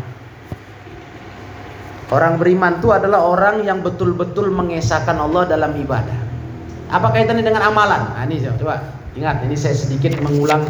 Orang 2.09 2.41
beriman 2.41 2.81
itu 2.81 2.89
adalah 2.89 3.21
orang 3.21 3.69
yang 3.69 3.85
betul-betul 3.85 4.49
mengesahkan 4.49 5.21
Allah 5.21 5.45
dalam 5.45 5.77
ibadah. 5.77 6.17
Apa 6.89 7.13
kaitannya 7.13 7.45
dengan 7.45 7.69
amalan? 7.69 8.17
Nah, 8.17 8.25
ini 8.25 8.41
coba 8.57 8.98
Ingat, 9.19 9.43
ini 9.51 9.59
saya 9.59 9.75
sedikit 9.75 10.15
mengulang 10.23 10.63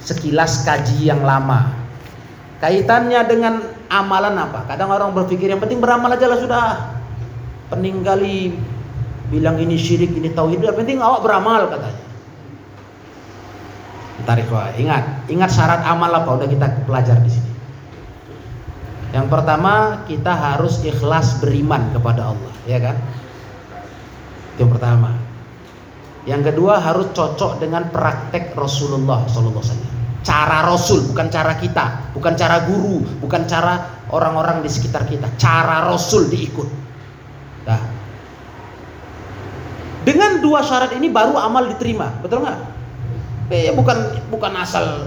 sekilas 0.00 0.64
kaji 0.64 1.12
yang 1.12 1.20
lama. 1.20 1.76
Kaitannya 2.56 3.20
dengan 3.28 3.60
amalan 3.92 4.32
apa? 4.40 4.64
Kadang 4.64 4.88
orang 4.88 5.12
berpikir 5.12 5.52
yang 5.52 5.60
penting 5.60 5.84
beramal 5.84 6.08
aja 6.08 6.24
lah 6.24 6.40
sudah. 6.40 6.68
Pening 7.68 8.00
kali 8.00 8.56
bilang 9.28 9.60
ini 9.60 9.76
syirik, 9.76 10.08
ini 10.16 10.32
tauhid, 10.32 10.64
yang 10.64 10.72
penting 10.72 11.04
awak 11.04 11.20
beramal 11.20 11.68
katanya. 11.68 12.04
Tarik 14.24 14.48
ingat, 14.80 15.28
ingat 15.28 15.50
syarat 15.52 15.84
amal 15.84 16.08
apa 16.08 16.30
udah 16.32 16.48
kita 16.48 16.66
pelajar 16.88 17.20
di 17.20 17.28
sini. 17.28 17.52
Yang 19.12 19.26
pertama 19.28 20.02
kita 20.08 20.32
harus 20.32 20.80
ikhlas 20.80 21.44
beriman 21.44 21.92
kepada 21.92 22.32
Allah, 22.32 22.52
ya 22.64 22.80
kan? 22.80 22.96
Yang 24.56 24.80
pertama. 24.80 25.25
Yang 26.26 26.52
kedua 26.52 26.82
harus 26.82 27.14
cocok 27.14 27.62
dengan 27.62 27.86
praktek 27.86 28.50
Rasulullah 28.58 29.22
SAW. 29.30 29.62
Cara 30.26 30.66
Rasul, 30.66 31.06
bukan 31.14 31.30
cara 31.30 31.54
kita, 31.54 32.10
bukan 32.10 32.34
cara 32.34 32.66
guru, 32.66 32.98
bukan 33.22 33.46
cara 33.46 34.02
orang-orang 34.10 34.58
di 34.58 34.66
sekitar 34.66 35.06
kita. 35.06 35.30
Cara 35.38 35.86
Rasul 35.86 36.26
diikut. 36.26 36.66
Nah, 37.70 37.78
dengan 40.02 40.42
dua 40.42 40.66
syarat 40.66 40.98
ini 40.98 41.14
baru 41.14 41.38
amal 41.38 41.70
diterima, 41.70 42.10
betul 42.18 42.42
nggak? 42.42 42.58
Eh, 43.54 43.70
ya 43.70 43.72
bukan 43.78 44.18
bukan 44.26 44.50
asal 44.58 45.06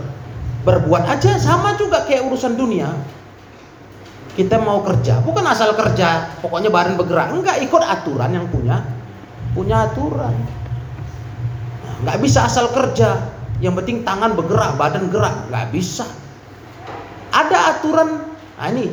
berbuat 0.64 1.04
aja, 1.04 1.36
sama 1.36 1.76
juga 1.76 2.08
kayak 2.08 2.32
urusan 2.32 2.56
dunia. 2.56 2.96
Kita 4.40 4.56
mau 4.56 4.80
kerja, 4.88 5.20
bukan 5.20 5.44
asal 5.52 5.76
kerja, 5.76 6.32
pokoknya 6.40 6.72
bareng 6.72 6.96
bergerak, 6.96 7.36
enggak 7.36 7.60
ikut 7.60 7.84
aturan 7.84 8.32
yang 8.32 8.48
punya 8.48 8.80
punya 9.52 9.90
aturan 9.90 10.32
nggak 12.04 12.18
bisa 12.24 12.48
asal 12.48 12.72
kerja. 12.72 13.40
Yang 13.60 13.84
penting 13.84 13.98
tangan 14.08 14.40
bergerak 14.40 14.80
badan 14.80 15.12
gerak. 15.12 15.52
Nggak 15.52 15.68
bisa. 15.76 16.08
Ada 17.30 17.78
aturan 17.78 18.30
nah 18.60 18.68
ini 18.76 18.92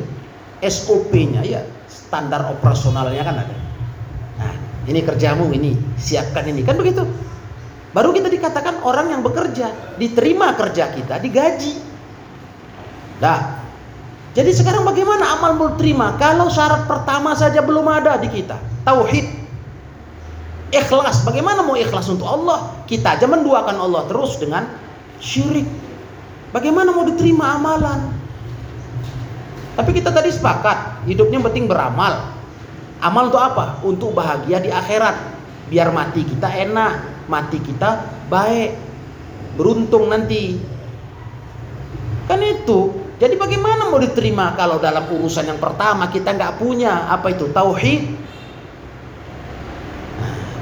SOP-nya 0.63 1.43
ya 1.43 1.59
standar 1.87 2.47
operasionalnya 2.47 3.23
kan 3.23 3.35
ada. 3.35 3.55
Nah 4.39 4.53
ini 4.87 4.99
kerjamu 5.03 5.51
ini 5.51 5.75
siapkan 5.99 6.47
ini. 6.47 6.63
Kan 6.63 6.79
begitu? 6.79 7.03
Baru 7.95 8.13
kita 8.13 8.27
dikatakan 8.29 8.83
orang 8.83 9.11
yang 9.11 9.21
bekerja 9.23 9.97
diterima 9.97 10.53
kerja 10.55 10.91
kita 10.91 11.19
digaji. 11.19 11.73
Nah 13.23 13.59
jadi 14.37 14.53
sekarang 14.53 14.85
bagaimana 14.85 15.39
amal 15.39 15.57
mau 15.57 15.69
terima? 15.79 16.13
Kalau 16.21 16.51
syarat 16.51 16.85
pertama 16.85 17.33
saja 17.33 17.63
belum 17.63 17.87
ada 17.89 18.21
di 18.21 18.29
kita 18.29 18.59
tauhid 18.85 19.36
Ikhlas, 20.67 21.23
bagaimana 21.23 21.63
mau 21.63 21.79
ikhlas 21.79 22.11
untuk 22.11 22.27
Allah? 22.27 22.83
Kita 22.83 23.15
aja 23.15 23.23
menduakan 23.23 23.79
Allah 23.79 24.03
terus 24.11 24.35
dengan 24.35 24.67
syirik. 25.23 25.63
Bagaimana 26.51 26.91
mau 26.91 27.07
diterima 27.07 27.55
amalan? 27.55 28.11
Tapi 29.79 29.93
kita 29.93 30.11
tadi 30.11 30.27
sepakat, 30.33 31.07
hidupnya 31.07 31.39
penting 31.39 31.69
beramal. 31.69 32.33
Amal 32.97 33.29
untuk 33.29 33.39
apa? 33.39 33.77
Untuk 33.85 34.09
bahagia 34.11 34.57
di 34.57 34.73
akhirat. 34.73 35.37
Biar 35.69 35.93
mati 35.93 36.25
kita 36.25 36.49
enak, 36.49 37.27
mati 37.29 37.61
kita 37.61 38.03
baik. 38.27 38.73
Beruntung 39.53 40.09
nanti. 40.09 40.57
Kan 42.25 42.41
itu. 42.41 43.05
Jadi 43.21 43.37
bagaimana 43.37 43.87
mau 43.87 44.01
diterima 44.01 44.57
kalau 44.57 44.81
dalam 44.81 45.05
urusan 45.09 45.45
yang 45.45 45.61
pertama 45.61 46.09
kita 46.09 46.33
nggak 46.33 46.57
punya 46.57 47.05
apa 47.09 47.33
itu 47.33 47.49
tauhid, 47.49 48.16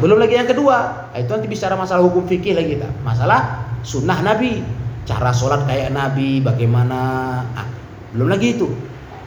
belum 0.06 0.22
lagi 0.22 0.38
yang 0.38 0.46
kedua, 0.46 1.10
itu 1.18 1.34
nanti 1.34 1.50
bicara 1.50 1.74
masalah 1.74 2.06
hukum 2.06 2.30
fikih 2.30 2.54
lagi 2.54 2.78
kita. 2.78 2.86
Masalah 3.02 3.65
sunnah 3.82 4.22
Nabi, 4.22 4.62
cara 5.02 5.34
sholat 5.34 5.65
kayak 5.65 5.98
Nabi, 5.98 6.46
bagaimana. 6.46 7.00
Ah, 7.58 7.65
belum 8.13 8.30
lagi 8.30 8.54
itu. 8.54 8.70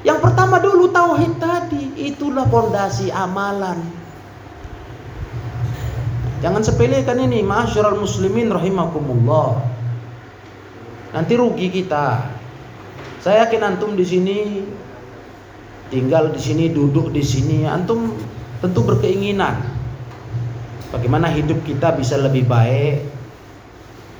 Yang 0.06 0.22
pertama 0.22 0.62
dulu 0.62 0.86
tauhid 0.94 1.34
tadi, 1.42 1.98
itulah 1.98 2.46
pondasi 2.46 3.10
amalan. 3.10 3.82
Jangan 6.46 6.62
sepelekan 6.62 7.18
ini, 7.26 7.42
masyarakat 7.42 7.98
muslimin 7.98 8.46
rahimakumullah. 8.46 9.58
Nanti 11.10 11.34
rugi 11.34 11.74
kita. 11.74 12.38
Saya 13.18 13.50
yakin 13.50 13.66
antum 13.66 13.98
di 13.98 14.06
sini 14.06 14.62
tinggal 15.90 16.30
di 16.30 16.38
sini, 16.38 16.70
duduk 16.70 17.10
di 17.10 17.26
sini, 17.26 17.66
antum 17.66 18.14
tentu 18.62 18.86
berkeinginan 18.86 19.77
Bagaimana 20.88 21.28
hidup 21.28 21.60
kita 21.68 21.92
bisa 22.00 22.16
lebih 22.16 22.48
baik, 22.48 23.04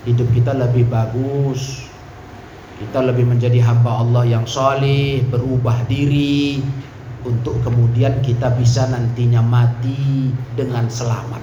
hidup 0.04 0.28
kita 0.36 0.52
lebih 0.52 0.84
bagus, 0.92 1.88
kita 2.76 3.00
lebih 3.00 3.24
menjadi 3.24 3.56
hamba 3.64 4.04
Allah 4.04 4.28
yang 4.28 4.44
soleh, 4.44 5.24
berubah 5.32 5.88
diri 5.88 6.60
untuk 7.24 7.56
kemudian 7.64 8.20
kita 8.20 8.52
bisa 8.52 8.84
nantinya 8.84 9.40
mati 9.40 10.28
dengan 10.54 10.92
selamat. 10.92 11.40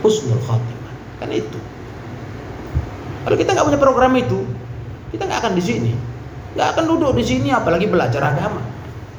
Husnul 0.00 0.40
khatimah. 0.42 0.94
Kan 1.20 1.30
itu. 1.36 1.60
Kalau 3.28 3.36
kita 3.36 3.52
nggak 3.52 3.66
punya 3.68 3.80
program 3.80 4.12
itu, 4.16 4.40
kita 5.12 5.28
nggak 5.28 5.40
akan 5.44 5.54
di 5.54 5.62
sini. 5.62 5.92
Nggak 6.56 6.68
akan 6.74 6.84
duduk 6.96 7.12
di 7.12 7.24
sini 7.28 7.52
apalagi 7.52 7.86
belajar 7.92 8.24
agama. 8.24 8.64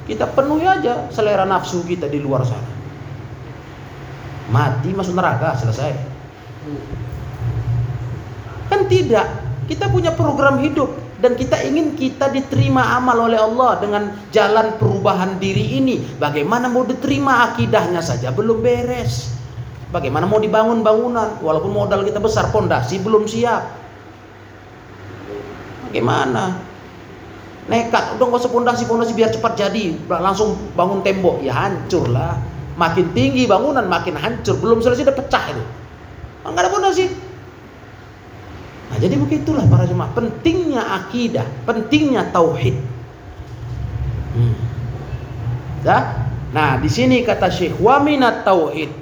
Kita 0.09 0.27
penuhi 0.33 0.65
aja 0.65 1.07
selera 1.13 1.45
nafsu 1.45 1.85
kita 1.85 2.09
di 2.09 2.17
luar 2.17 2.41
sana. 2.41 2.72
Mati 4.53 4.93
masuk 4.93 5.17
neraka 5.17 5.57
selesai. 5.57 5.97
Kan 8.69 8.85
tidak. 8.85 9.25
Kita 9.65 9.89
punya 9.89 10.13
program 10.13 10.61
hidup 10.61 10.93
dan 11.23 11.33
kita 11.33 11.57
ingin 11.65 11.97
kita 11.97 12.29
diterima 12.29 12.99
amal 12.99 13.25
oleh 13.25 13.39
Allah 13.39 13.79
dengan 13.81 14.13
jalan 14.29 14.77
perubahan 14.77 15.41
diri 15.41 15.81
ini. 15.81 16.03
Bagaimana 16.21 16.69
mau 16.69 16.85
diterima 16.85 17.49
akidahnya 17.49 18.03
saja 18.03 18.29
belum 18.29 18.61
beres. 18.61 19.33
Bagaimana 19.89 20.29
mau 20.29 20.37
dibangun 20.37 20.85
bangunan 20.85 21.41
walaupun 21.41 21.73
modal 21.73 22.05
kita 22.05 22.21
besar 22.21 22.53
pondasi 22.53 23.01
belum 23.01 23.25
siap. 23.25 23.61
Bagaimana? 25.89 26.59
Nekat, 27.63 28.19
udah 28.19 28.25
nggak 28.27 28.41
usah 28.43 28.51
pondasi-pondasi 28.51 29.15
biar 29.15 29.31
cepat 29.31 29.55
jadi, 29.55 29.95
langsung 30.11 30.59
bangun 30.75 30.99
tembok, 30.99 31.39
ya 31.39 31.55
hancur 31.55 32.11
lah. 32.11 32.35
Makin 32.73 33.13
tinggi 33.13 33.45
bangunan 33.45 33.85
makin 33.85 34.17
hancur, 34.17 34.57
belum 34.57 34.81
selesai 34.81 35.05
udah 35.05 35.17
pecah 35.17 35.45
itu. 35.53 35.63
Enggak 36.43 36.67
ada 36.67 36.71
pondasi. 36.73 37.05
Nah, 38.89 38.97
jadi 39.01 39.15
begitulah 39.17 39.65
para 39.69 39.89
jemaah. 39.89 40.11
Pentingnya 40.13 40.81
akidah, 41.01 41.45
pentingnya 41.65 42.29
tauhid. 42.29 42.77
Hmm. 44.33 44.57
Ya? 45.81 46.29
Nah, 46.53 46.77
di 46.77 46.89
sini 46.89 47.25
kata 47.25 47.49
Syekh 47.49 47.77
wa 47.81 47.97
minat 48.01 48.45
tauhid. 48.45 48.93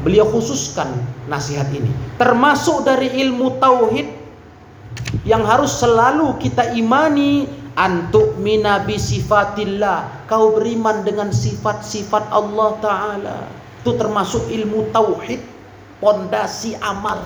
Beliau 0.00 0.30
khususkan 0.30 0.88
nasihat 1.28 1.68
ini. 1.74 1.90
Termasuk 2.16 2.86
dari 2.86 3.12
ilmu 3.20 3.60
tauhid 3.60 4.08
yang 5.28 5.44
harus 5.44 5.76
selalu 5.76 6.40
kita 6.40 6.72
imani 6.72 7.44
antuk 7.76 8.40
minabi 8.40 8.96
sifatillah. 8.96 10.17
Kau 10.28 10.52
beriman 10.52 11.02
dengan 11.08 11.32
sifat-sifat 11.32 12.28
Allah 12.28 12.70
Ta'ala. 12.84 13.38
Itu 13.80 13.96
termasuk 13.96 14.44
ilmu 14.52 14.92
tauhid, 14.92 15.40
pondasi 16.04 16.76
amal 16.84 17.24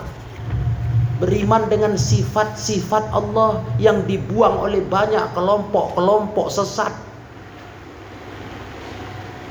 beriman 1.23 1.71
dengan 1.71 1.95
sifat-sifat 1.95 3.15
Allah 3.15 3.63
yang 3.79 4.03
dibuang 4.03 4.59
oleh 4.59 4.83
banyak 4.83 5.23
kelompok-kelompok 5.31 6.51
sesat. 6.51 6.91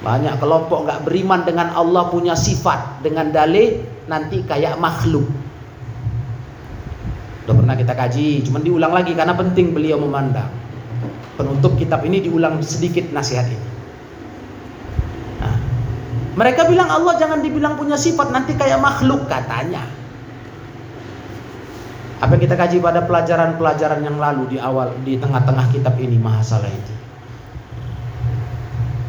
Banyak 0.04 0.36
kelompok 0.36 0.84
nggak 0.84 1.00
beriman 1.08 1.40
dengan 1.48 1.72
Allah 1.72 2.12
punya 2.12 2.36
sifat 2.36 3.00
dengan 3.00 3.32
dalih 3.32 3.80
nanti 4.04 4.44
kayak 4.44 4.76
makhluk. 4.76 5.24
Udah 7.48 7.54
pernah 7.56 7.74
kita 7.78 7.94
kaji, 7.96 8.44
cuman 8.44 8.60
diulang 8.60 8.92
lagi 8.92 9.16
karena 9.16 9.32
penting 9.32 9.72
beliau 9.72 9.96
memandang. 9.96 10.61
Penutup 11.36 11.74
kitab 11.80 12.04
ini 12.04 12.20
diulang 12.20 12.60
sedikit 12.60 13.08
nasihat 13.10 13.48
ini. 13.48 13.68
Nah, 15.40 15.56
mereka 16.36 16.68
bilang 16.68 16.92
Allah 16.92 17.16
jangan 17.16 17.40
dibilang 17.40 17.80
punya 17.80 17.96
sifat 17.96 18.28
nanti 18.30 18.52
kayak 18.52 18.78
makhluk 18.78 19.24
katanya. 19.26 19.84
Apa 22.22 22.38
yang 22.38 22.42
kita 22.46 22.54
kaji 22.54 22.76
pada 22.78 23.02
pelajaran-pelajaran 23.02 24.00
yang 24.06 24.14
lalu 24.14 24.54
di 24.54 24.58
awal 24.62 24.94
di 25.02 25.18
tengah-tengah 25.18 25.66
kitab 25.74 25.98
ini 25.98 26.22
masalah 26.22 26.70
itu. 26.70 26.94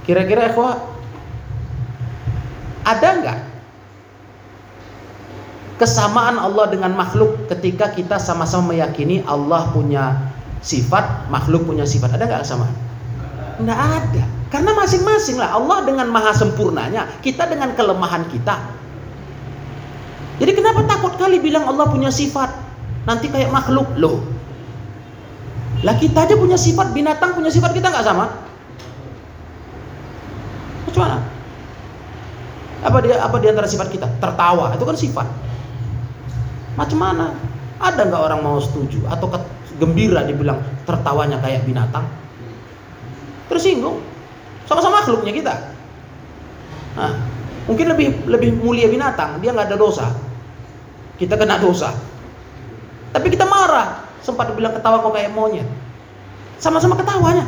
Kira-kira 0.10 0.50
ikhwah 0.50 0.82
ada 2.84 3.10
nggak 3.22 3.40
kesamaan 5.78 6.42
Allah 6.42 6.74
dengan 6.74 6.98
makhluk 6.98 7.46
ketika 7.54 7.94
kita 7.94 8.18
sama-sama 8.18 8.74
meyakini 8.74 9.22
Allah 9.30 9.70
punya 9.70 10.33
sifat, 10.64 11.28
makhluk 11.30 11.68
punya 11.68 11.84
sifat. 11.84 12.16
Ada 12.16 12.24
nggak 12.26 12.42
kesamaan? 12.48 12.76
Nggak 13.62 13.80
ada. 13.80 14.24
Karena 14.50 14.72
masing-masing 14.74 15.38
lah 15.38 15.54
Allah 15.54 15.86
dengan 15.86 16.08
maha 16.10 16.34
sempurnanya, 16.34 17.06
kita 17.22 17.46
dengan 17.46 17.76
kelemahan 17.78 18.26
kita. 18.32 18.56
Jadi 20.42 20.52
kenapa 20.56 20.82
takut 20.90 21.14
kali 21.20 21.38
bilang 21.38 21.68
Allah 21.70 21.86
punya 21.92 22.10
sifat? 22.10 22.64
nanti 23.04 23.28
kayak 23.28 23.52
makhluk 23.52 23.88
loh 24.00 24.24
lah 25.84 25.96
kita 26.00 26.24
aja 26.24 26.36
punya 26.40 26.56
sifat 26.56 26.96
binatang 26.96 27.36
punya 27.36 27.52
sifat 27.52 27.76
kita 27.76 27.92
nggak 27.92 28.06
sama 28.08 28.32
macam 30.88 31.20
apa 32.84 32.98
dia 33.04 33.16
apa 33.20 33.36
di 33.40 33.48
antara 33.52 33.68
sifat 33.68 33.92
kita 33.92 34.08
tertawa 34.24 34.72
itu 34.72 34.84
kan 34.88 34.96
sifat 34.96 35.28
macam 36.80 37.00
mana 37.00 37.36
ada 37.84 38.02
nggak 38.08 38.24
orang 38.24 38.40
mau 38.40 38.58
setuju 38.64 39.04
atau 39.12 39.28
gembira 39.84 40.24
dibilang 40.24 40.64
tertawanya 40.88 41.44
kayak 41.44 41.68
binatang 41.68 42.08
tersinggung 43.52 44.00
sama-sama 44.64 45.04
makhluknya 45.04 45.36
kita 45.36 45.56
nah, 46.96 47.14
mungkin 47.68 47.92
lebih 47.92 48.08
lebih 48.32 48.50
mulia 48.64 48.88
binatang 48.88 49.44
dia 49.44 49.52
nggak 49.52 49.68
ada 49.68 49.78
dosa 49.78 50.08
kita 51.20 51.36
kena 51.36 51.60
dosa 51.60 51.92
tapi 53.14 53.30
kita 53.30 53.46
marah. 53.46 54.02
Sempat 54.26 54.50
bilang 54.58 54.74
ketawa 54.74 55.06
kok 55.06 55.14
kayak 55.14 55.32
monyet. 55.32 55.70
Sama-sama 56.58 56.98
ketawanya. 56.98 57.46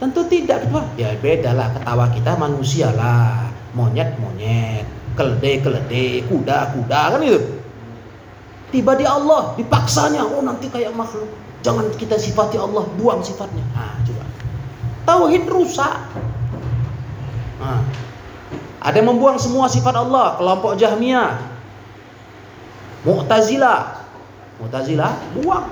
Tentu 0.00 0.24
tidak 0.24 0.64
ketua. 0.64 0.88
Ya 0.96 1.12
beda 1.20 1.52
lah 1.52 1.68
ketawa 1.76 2.08
kita 2.08 2.32
manusia 2.40 2.88
lah. 2.96 3.52
Monyet 3.76 4.16
monyet, 4.16 4.88
keledai 5.12 5.60
keledai, 5.60 6.24
kuda 6.24 6.72
kuda 6.72 7.00
kan 7.14 7.20
itu. 7.20 7.57
Tiba 8.68 8.92
di 8.96 9.08
Allah, 9.08 9.56
dipaksanya. 9.56 10.28
Oh 10.28 10.44
nanti 10.44 10.68
kayak 10.68 10.92
makhluk. 10.92 11.28
Jangan 11.64 11.88
kita 11.96 12.20
sifati 12.20 12.60
Allah, 12.60 12.84
buang 13.00 13.24
sifatnya. 13.24 13.64
Nah, 13.72 13.96
coba. 14.04 14.24
Tauhid 15.08 15.44
rusak. 15.48 15.96
Nah, 17.58 17.80
ada 18.78 18.94
yang 18.94 19.10
membuang 19.10 19.40
semua 19.40 19.66
sifat 19.66 19.96
Allah, 19.96 20.38
kelompok 20.38 20.78
Jahmiyah, 20.78 21.34
Mu'tazilah, 23.02 24.04
Mu'tazilah 24.62 25.12
buang. 25.34 25.66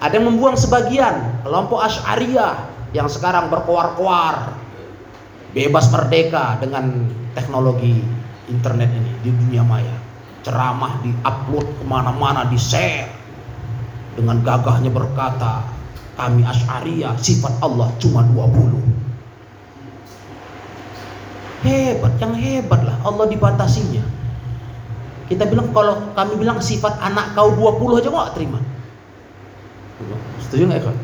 Ada 0.00 0.20
yang 0.20 0.32
membuang 0.32 0.56
sebagian, 0.56 1.44
kelompok 1.44 1.80
Asy'ariyah 1.84 2.54
yang 2.94 3.08
sekarang 3.10 3.52
berkoar-koar 3.52 4.56
bebas 5.52 5.88
merdeka 5.88 6.60
dengan 6.60 7.08
teknologi 7.32 8.04
internet 8.48 8.88
ini 8.92 9.12
di 9.24 9.30
dunia 9.32 9.64
maya. 9.64 10.05
Ceramah 10.46 11.02
di-upload 11.02 11.66
ke 11.66 11.82
mana-mana, 11.82 12.46
di-share 12.46 13.10
dengan 14.14 14.38
gagahnya 14.46 14.94
berkata, 14.94 15.66
kami 16.14 16.46
Asy'ariyah 16.46 17.18
sifat 17.18 17.58
Allah 17.58 17.90
cuma 17.98 18.22
20. 18.30 18.78
Hebat, 21.66 22.14
yang 22.22 22.30
hebat 22.38 22.80
lah 22.86 22.94
Allah 23.02 23.26
dibatasinya. 23.26 24.06
Kita 25.26 25.50
bilang 25.50 25.74
kalau 25.74 26.14
kami 26.14 26.38
bilang 26.38 26.62
sifat 26.62 26.94
anak 27.02 27.34
kau 27.34 27.50
20 27.50 27.98
aja 27.98 28.06
kok 28.06 28.38
terima. 28.38 28.62
Setuju 30.46 30.70
nggak 30.70 30.78
ya 30.78 30.94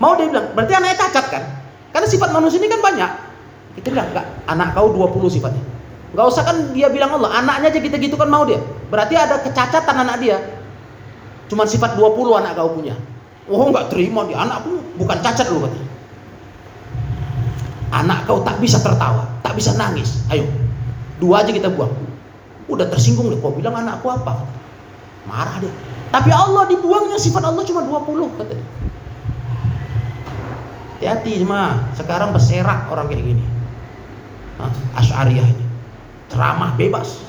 Mau 0.00 0.16
dia 0.16 0.32
bilang, 0.32 0.56
berarti 0.56 0.72
anaknya 0.72 0.96
cacat 0.96 1.26
kan? 1.28 1.44
Karena 1.92 2.06
sifat 2.08 2.32
manusia 2.32 2.56
ini 2.56 2.72
kan 2.72 2.80
banyak. 2.80 3.10
Kita 3.76 3.92
bilang, 3.92 4.08
enggak, 4.16 4.26
anak 4.48 4.72
kau 4.72 4.88
20 4.96 5.28
sifatnya. 5.28 5.77
Gak 6.16 6.24
usah 6.24 6.42
kan 6.46 6.56
dia 6.72 6.88
bilang 6.88 7.20
Allah, 7.20 7.44
anaknya 7.44 7.68
aja 7.68 7.80
kita 7.84 8.00
gitu 8.00 8.16
kan 8.16 8.32
mau 8.32 8.48
dia. 8.48 8.56
Berarti 8.88 9.14
ada 9.18 9.44
kecacatan 9.44 9.96
anak 10.08 10.16
dia. 10.24 10.40
Cuman 11.52 11.68
sifat 11.68 11.96
20 11.96 12.40
anak 12.40 12.56
kau 12.56 12.72
punya. 12.76 12.96
Oh 13.48 13.64
nggak 13.72 13.88
terima 13.88 14.28
dia, 14.28 14.44
anakku 14.44 14.84
bukan 15.00 15.16
cacat 15.24 15.48
loh 15.48 15.64
katanya. 15.64 15.88
Anak 17.88 18.28
kau 18.28 18.44
tak 18.44 18.60
bisa 18.60 18.76
tertawa, 18.84 19.24
tak 19.40 19.56
bisa 19.56 19.72
nangis. 19.76 20.20
Ayo, 20.28 20.44
dua 21.16 21.40
aja 21.40 21.48
kita 21.52 21.72
buang. 21.72 21.92
Udah 22.68 22.84
tersinggung 22.92 23.32
deh, 23.32 23.40
kau 23.40 23.56
bilang 23.56 23.72
anakku 23.80 24.12
apa? 24.12 24.44
Marah 25.24 25.56
dia. 25.60 25.72
Tapi 26.12 26.28
Allah 26.32 26.68
dibuangnya 26.68 27.16
sifat 27.16 27.44
Allah 27.44 27.64
cuma 27.64 27.84
20 27.84 28.36
katanya. 28.36 28.66
Hati-hati 30.98 31.32
cuma 31.40 31.88
sekarang 31.96 32.32
berserak 32.36 32.88
orang 32.92 33.08
kayak 33.08 33.24
gini. 33.24 33.44
Asy'ariyah 34.98 35.46
ini. 35.46 35.67
Ceramah 36.28 36.76
bebas. 36.76 37.24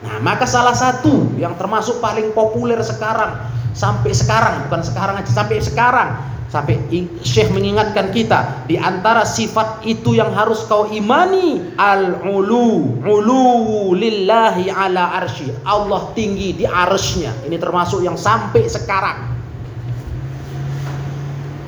Nah, 0.00 0.16
maka 0.24 0.48
salah 0.48 0.72
satu 0.72 1.36
yang 1.36 1.58
termasuk 1.60 2.00
paling 2.00 2.32
populer 2.32 2.80
sekarang 2.80 3.36
sampai 3.76 4.16
sekarang, 4.16 4.66
bukan 4.66 4.80
sekarang 4.80 5.14
aja, 5.20 5.30
sampai 5.30 5.58
sekarang 5.60 6.08
Sampai 6.50 6.82
Syekh 7.22 7.54
mengingatkan 7.54 8.10
kita 8.10 8.66
di 8.66 8.74
antara 8.74 9.22
sifat 9.22 9.86
itu 9.86 10.18
yang 10.18 10.34
harus 10.34 10.66
kau 10.66 10.90
imani 10.90 11.62
al-ulu, 11.78 12.98
ulu 13.06 13.94
lillahi 13.94 14.66
ala 14.66 15.14
arsy. 15.22 15.46
Allah 15.62 16.10
tinggi 16.18 16.50
di 16.58 16.66
arsy 16.66 17.30
Ini 17.46 17.54
termasuk 17.54 18.02
yang 18.02 18.18
sampai 18.18 18.66
sekarang 18.66 19.30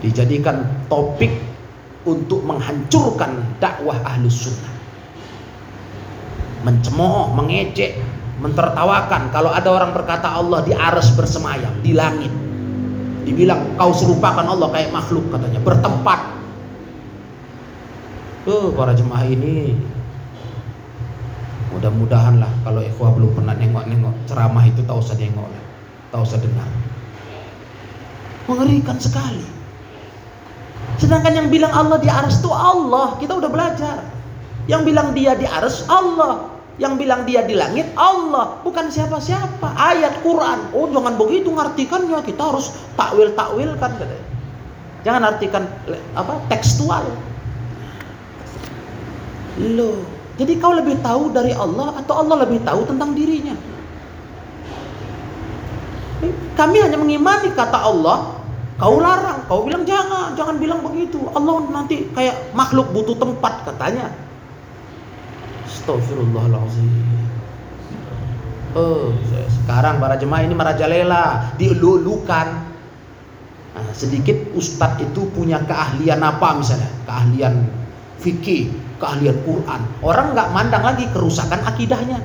dijadikan 0.03 0.67
topik 0.91 1.31
untuk 2.03 2.43
menghancurkan 2.43 3.39
dakwah 3.63 4.03
ahlus 4.03 4.51
sunnah. 4.51 4.82
Mencemooh, 6.63 7.35
mengejek, 7.35 7.99
mentertawakan 8.43 9.31
kalau 9.31 9.51
ada 9.55 9.71
orang 9.71 9.95
berkata 9.95 10.31
Allah 10.31 10.63
di 10.67 10.75
aras 10.75 11.15
bersemayam 11.15 11.75
di 11.83 11.95
langit. 11.95 12.31
Dibilang 13.23 13.79
kau 13.79 13.95
serupakan 13.95 14.43
Allah 14.43 14.67
kayak 14.75 14.91
makhluk 14.91 15.31
katanya, 15.31 15.63
bertempat. 15.63 16.21
Tuh 18.43 18.75
para 18.75 18.91
jemaah 18.95 19.23
ini 19.23 19.79
mudah-mudahan 21.71 22.43
lah 22.43 22.53
kalau 22.67 22.83
ikhwah 22.83 23.15
belum 23.15 23.33
pernah 23.33 23.55
nengok-nengok 23.57 24.15
ceramah 24.29 24.67
itu 24.67 24.83
tahu 24.83 24.99
usah 24.99 25.17
nengok 25.17 25.47
lah, 25.47 25.63
tahu 26.11 26.23
usah 26.27 26.39
dengar. 26.43 26.71
Mengerikan 28.51 28.99
sekali. 28.99 29.47
Sedangkan 30.99 31.33
yang 31.33 31.49
bilang 31.49 31.71
Allah 31.73 32.03
di 32.03 32.11
aras 32.11 32.43
itu 32.43 32.51
Allah, 32.51 33.17
kita 33.23 33.39
udah 33.39 33.51
belajar. 33.51 34.03
Yang 34.67 34.83
bilang 34.93 35.15
dia 35.15 35.33
di 35.39 35.47
aras 35.47 35.87
Allah, 35.87 36.52
yang 36.83 36.99
bilang 36.99 37.23
dia 37.23 37.47
di 37.47 37.55
langit 37.55 37.95
Allah, 37.95 38.59
bukan 38.67 38.91
siapa-siapa. 38.91 39.79
Ayat 39.79 40.19
Quran. 40.27 40.75
Oh, 40.75 40.91
jangan 40.91 41.15
begitu 41.15 41.55
ngartikannya, 41.55 42.19
kita 42.27 42.43
harus 42.43 42.75
takwil-takwilkan 42.99 43.91
katanya. 44.03 44.27
Jangan 45.07 45.23
artikan 45.31 45.63
apa 46.19 46.43
tekstual. 46.51 47.07
Loh, 49.63 50.03
jadi 50.43 50.59
kau 50.59 50.75
lebih 50.75 50.99
tahu 51.07 51.31
dari 51.31 51.55
Allah 51.55 52.03
atau 52.03 52.19
Allah 52.19 52.43
lebih 52.43 52.67
tahu 52.67 52.83
tentang 52.91 53.15
dirinya? 53.15 53.55
Kami 56.59 56.77
hanya 56.83 56.99
mengimani 56.99 57.51
kata 57.55 57.79
Allah, 57.79 58.43
Kau 58.83 58.99
larang, 58.99 59.47
kau 59.47 59.63
bilang 59.63 59.87
jangan, 59.87 60.35
jangan 60.35 60.59
bilang 60.59 60.83
begitu. 60.83 61.23
Allah 61.39 61.63
nanti 61.71 62.11
kayak 62.19 62.51
makhluk 62.51 62.91
butuh 62.91 63.15
tempat 63.15 63.63
katanya. 63.63 64.11
Astagfirullahaladzim. 65.73 66.93
Oh, 68.73 69.13
sekarang 69.65 70.01
para 70.01 70.17
jemaah 70.17 70.45
ini 70.45 70.53
merajalela, 70.57 71.57
dielulukan. 71.57 72.49
Nah, 73.73 73.93
sedikit 73.97 74.53
ustadz 74.53 75.01
itu 75.01 75.29
punya 75.33 75.61
keahlian 75.65 76.21
apa 76.21 76.61
misalnya? 76.61 76.89
Keahlian 77.09 77.69
fikih, 78.21 78.73
keahlian 79.01 79.37
Quran. 79.45 79.81
Orang 80.05 80.37
nggak 80.37 80.49
mandang 80.53 80.85
lagi 80.85 81.09
kerusakan 81.13 81.61
akidahnya. 81.65 82.21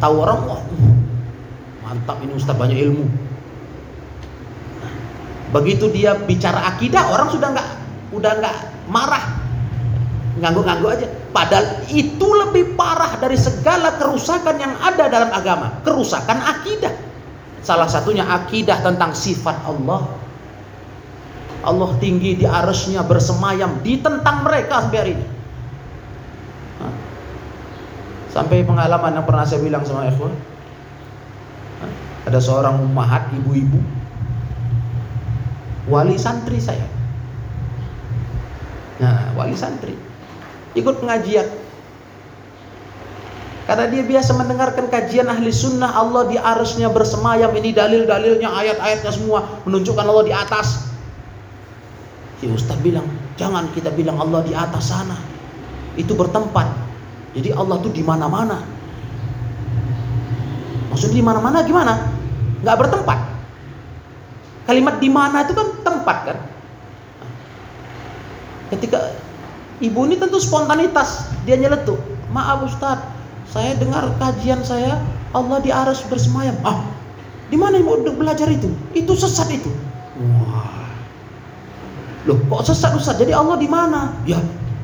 Tahu 0.00 0.14
orang, 0.20 0.40
wah, 0.44 0.62
mantap 1.84 2.20
ini 2.20 2.32
ustadz 2.36 2.60
banyak 2.60 2.76
ilmu 2.76 3.06
Begitu 5.56 5.88
dia 5.94 6.12
bicara 6.18 6.74
akidah, 6.74 7.06
orang 7.14 7.30
sudah 7.30 7.48
nggak 7.54 7.68
udah 8.12 8.32
nggak 8.42 8.56
marah, 8.90 9.24
ngangguk-ngangguk 10.42 10.90
aja. 10.90 11.08
Padahal 11.36 11.84
itu 11.92 12.28
lebih 12.32 12.80
parah 12.80 13.20
dari 13.20 13.36
segala 13.36 13.92
kerusakan 14.00 14.56
yang 14.56 14.72
ada 14.80 15.04
dalam 15.12 15.28
agama, 15.36 15.84
kerusakan 15.84 16.40
akidah. 16.40 16.96
Salah 17.60 17.84
satunya 17.84 18.24
akidah 18.24 18.80
tentang 18.80 19.12
sifat 19.12 19.60
Allah. 19.68 20.08
Allah 21.60 21.92
tinggi 22.00 22.40
di 22.40 22.48
arusnya 22.48 23.04
bersemayam 23.04 23.84
di 23.84 24.00
tentang 24.00 24.48
mereka 24.48 24.80
sampai 24.80 24.96
hari 24.96 25.12
ini. 25.12 25.26
Sampai 28.32 28.64
pengalaman 28.64 29.20
yang 29.20 29.26
pernah 29.28 29.44
saya 29.44 29.60
bilang 29.60 29.84
sama 29.84 30.08
ikhwan. 30.08 30.32
Ada 32.24 32.40
seorang 32.40 32.80
ummahat 32.80 33.28
ibu-ibu 33.36 33.84
wali 35.92 36.16
santri 36.16 36.64
saya. 36.64 36.88
Nah, 39.04 39.36
wali 39.36 39.52
santri 39.52 40.05
ikut 40.76 40.94
pengajian. 41.00 41.48
Karena 43.66 43.90
dia 43.90 44.02
biasa 44.06 44.30
mendengarkan 44.38 44.86
kajian 44.86 45.26
ahli 45.26 45.50
sunnah 45.50 45.90
Allah 45.90 46.30
di 46.30 46.38
arusnya 46.38 46.86
bersemayam 46.86 47.50
ini 47.58 47.74
dalil-dalilnya 47.74 48.46
ayat-ayatnya 48.46 49.10
semua 49.10 49.42
menunjukkan 49.66 50.06
Allah 50.06 50.22
di 50.22 50.34
atas. 50.36 50.86
Si 52.38 52.46
Ustaz 52.46 52.78
bilang 52.78 53.08
jangan 53.34 53.66
kita 53.74 53.90
bilang 53.90 54.22
Allah 54.22 54.46
di 54.46 54.54
atas 54.54 54.94
sana 54.94 55.18
itu 55.98 56.14
bertempat. 56.14 56.68
Jadi 57.34 57.50
Allah 57.58 57.82
tuh 57.82 57.90
di 57.90 58.06
mana-mana. 58.06 58.62
Maksudnya 60.94 61.18
di 61.18 61.24
mana-mana 61.26 61.58
gimana? 61.66 61.94
Gak 62.62 62.76
bertempat. 62.86 63.18
Kalimat 64.70 65.02
di 65.02 65.10
mana 65.10 65.42
itu 65.42 65.52
kan 65.58 65.68
tempat 65.82 66.16
kan. 66.22 66.38
Ketika 68.70 69.25
ibu 69.82 70.08
ini 70.08 70.16
tentu 70.16 70.40
spontanitas, 70.40 71.30
dia 71.44 71.56
nyeletuk. 71.58 71.98
Maaf 72.32 72.66
Ustaz, 72.66 73.00
saya 73.48 73.76
dengar 73.78 74.08
kajian 74.18 74.60
saya 74.66 74.98
Allah 75.32 75.58
di 75.60 75.70
aras 75.72 76.02
bersemayam. 76.08 76.56
Ah, 76.64 76.84
di 77.48 77.56
mana 77.56 77.78
ibu 77.80 77.96
belajar 78.16 78.48
itu? 78.48 78.72
Itu 78.96 79.12
sesat 79.14 79.52
itu. 79.52 79.70
Wah. 80.16 80.88
Loh, 82.26 82.38
kok 82.50 82.66
sesat 82.66 82.96
Ustaz? 82.96 83.20
Jadi 83.20 83.30
Allah 83.30 83.54
di 83.60 83.68
mana? 83.70 84.16
Ya, 84.26 84.40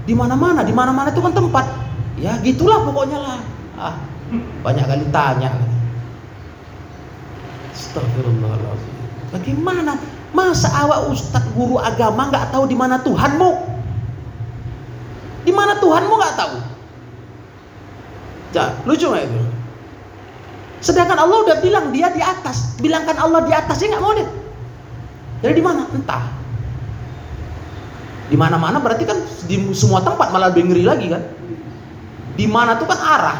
di 0.07 0.14
mana-mana, 0.14 0.62
di 0.62 0.74
mana-mana 0.74 1.11
itu 1.11 1.20
kan 1.24 1.35
tempat. 1.35 1.66
Ya, 2.20 2.38
gitulah 2.44 2.87
pokoknya 2.87 3.18
lah. 3.18 3.38
Ah, 3.81 3.94
banyak 4.62 4.85
kali 4.87 5.05
tanya. 5.11 5.50
Astagfirullahaladzim. 7.72 8.94
Bagaimana? 9.33 9.96
Masa 10.33 10.72
awak 10.72 11.12
ustadz 11.12 11.52
guru 11.52 11.76
agama 11.76 12.33
nggak 12.33 12.57
tahu 12.57 12.64
di 12.64 12.72
mana 12.72 12.96
Tuhanmu? 13.05 13.72
Di 15.53 15.61
mana 15.61 15.77
Tuhanmu 15.77 16.17
nggak 16.17 16.35
tahu? 16.41 16.57
Ya, 18.57 18.73
lucu 18.88 19.05
nggak 19.05 19.29
itu? 19.29 19.41
Sedangkan 20.81 21.21
Allah 21.21 21.45
udah 21.45 21.61
bilang 21.61 21.93
dia 21.93 22.09
di 22.09 22.25
atas. 22.25 22.81
Bilangkan 22.81 23.21
Allah 23.21 23.45
di 23.45 23.53
atas, 23.53 23.77
dia 23.77 23.93
nggak 23.93 24.01
mau 24.01 24.17
deh. 24.17 24.25
Jadi 25.45 25.53
di 25.53 25.61
mana? 25.61 25.85
Entah. 25.93 26.25
Di 28.33 28.37
mana-mana 28.41 28.81
berarti 28.81 29.05
kan 29.05 29.21
di 29.45 29.61
semua 29.77 30.01
tempat 30.01 30.33
malah 30.33 30.49
lebih 30.49 30.73
ngeri 30.73 30.88
lagi 30.88 31.12
kan? 31.12 31.21
Di 32.33 32.49
mana 32.49 32.81
tuh 32.81 32.88
kan 32.88 32.97
arah 32.97 33.38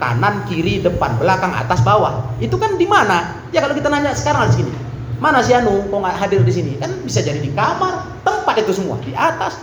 kanan, 0.00 0.48
kiri, 0.48 0.80
depan, 0.80 1.20
belakang, 1.20 1.52
atas, 1.52 1.84
bawah. 1.84 2.24
Itu 2.40 2.56
kan 2.56 2.80
di 2.80 2.88
mana? 2.88 3.36
Ya 3.52 3.60
kalau 3.60 3.76
kita 3.76 3.92
nanya 3.92 4.16
sekarang 4.16 4.48
di 4.48 4.64
sini. 4.64 4.72
Mana 5.20 5.44
si 5.44 5.52
Anu 5.52 5.92
kok 5.92 5.98
nggak 6.00 6.16
hadir 6.16 6.40
di 6.40 6.52
sini? 6.56 6.80
Kan 6.80 7.04
bisa 7.04 7.20
jadi 7.20 7.36
di 7.36 7.52
kamar, 7.52 8.24
tempat 8.24 8.64
itu 8.64 8.72
semua 8.72 8.96
di 9.04 9.12
atas. 9.12 9.60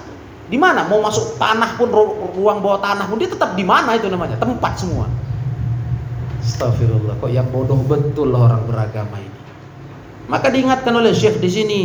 Di 0.47 0.55
mana? 0.55 0.87
Mau 0.87 1.03
masuk 1.03 1.35
tanah 1.35 1.75
pun 1.75 1.91
ruang 2.39 2.63
bawah 2.63 2.79
tanah 2.79 3.05
pun 3.11 3.19
dia 3.19 3.27
tetap 3.27 3.53
di 3.59 3.67
mana 3.67 3.99
itu 3.99 4.07
namanya? 4.07 4.39
Tempat 4.39 4.73
semua. 4.79 5.05
Astagfirullah, 6.39 7.19
kok 7.19 7.27
yang 7.27 7.51
bodoh 7.51 7.75
betul 7.83 8.31
orang 8.31 8.63
beragama 8.63 9.19
ini. 9.19 9.39
Maka 10.31 10.47
diingatkan 10.47 10.95
oleh 10.95 11.11
Syekh 11.11 11.43
di 11.43 11.49
sini, 11.51 11.81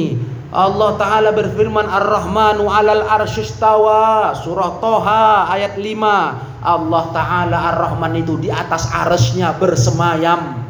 Allah 0.54 0.94
Ta'ala 0.94 1.30
berfirman 1.34 1.88
Ar-Rahmanu 1.88 2.68
alal 2.68 3.08
arsyistawa 3.08 4.36
Surah 4.36 4.78
Toha 4.84 5.48
ayat 5.48 5.80
5 5.80 6.60
Allah 6.60 7.04
Ta'ala 7.08 7.58
Ar-Rahman 7.72 8.20
itu 8.20 8.36
di 8.36 8.52
atas 8.52 8.84
arsnya 8.92 9.56
bersemayam 9.56 10.60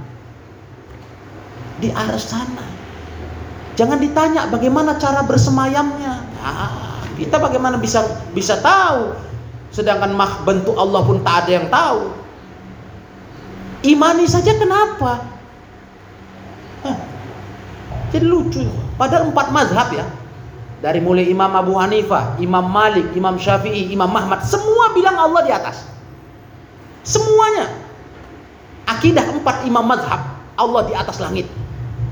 Di 1.82 1.90
ars 1.90 2.30
sana 2.30 2.72
Jangan 3.72 3.98
ditanya 3.98 4.52
bagaimana 4.52 5.00
cara 5.00 5.24
bersemayamnya. 5.24 6.12
Nah, 6.38 6.91
kita 7.22 7.38
bagaimana 7.38 7.78
bisa 7.78 8.02
bisa 8.34 8.58
tahu? 8.58 9.14
Sedangkan 9.70 10.10
mah 10.12 10.42
bentuk 10.42 10.74
Allah 10.74 11.00
pun 11.06 11.22
tak 11.22 11.46
ada 11.46 11.50
yang 11.62 11.66
tahu. 11.70 12.10
Imani 13.86 14.26
saja 14.26 14.52
kenapa? 14.58 15.22
Hah. 16.82 16.98
Jadi 18.10 18.26
lucu. 18.26 18.62
Padahal 18.98 19.30
empat 19.30 19.48
mazhab 19.54 19.88
ya. 19.94 20.04
Dari 20.82 20.98
mulai 20.98 21.30
Imam 21.30 21.48
Abu 21.54 21.78
Hanifah, 21.78 22.42
Imam 22.42 22.66
Malik, 22.66 23.14
Imam 23.14 23.38
Syafi'i, 23.38 23.94
Imam 23.94 24.10
Ahmad. 24.10 24.42
Semua 24.42 24.90
bilang 24.92 25.14
Allah 25.14 25.40
di 25.46 25.52
atas. 25.54 25.86
Semuanya. 27.06 27.70
Akidah 28.90 29.30
empat 29.30 29.62
imam 29.64 29.86
mazhab. 29.86 30.20
Allah 30.58 30.82
di 30.84 30.94
atas 30.94 31.22
langit. 31.22 31.46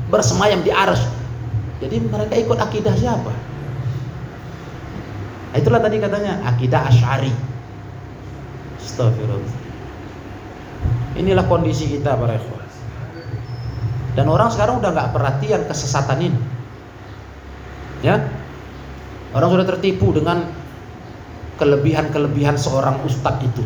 Bersemayam 0.09 0.62
di 0.62 0.70
aras 0.70 1.03
jadi 1.81 1.96
mereka 2.05 2.35
ikut 2.37 2.59
akidah 2.61 2.92
siapa? 2.92 3.33
Nah, 5.51 5.57
itulah 5.59 5.83
tadi 5.83 5.99
katanya 5.99 6.47
akidah 6.47 6.87
Asy'ari. 6.87 7.35
Astagfirullah. 8.79 9.59
Inilah 11.19 11.45
kondisi 11.51 11.91
kita 11.91 12.15
para 12.15 12.39
ikhwan. 12.39 12.61
Dan 14.15 14.27
orang 14.27 14.51
sekarang 14.51 14.79
udah 14.83 14.91
nggak 14.95 15.11
perhatian 15.15 15.63
kesesatan 15.67 16.19
ini. 16.23 16.41
Ya. 18.07 18.23
Orang 19.31 19.55
sudah 19.55 19.67
tertipu 19.67 20.11
dengan 20.11 20.51
kelebihan-kelebihan 21.59 22.59
seorang 22.59 22.99
ustadz 23.07 23.47
itu. 23.47 23.63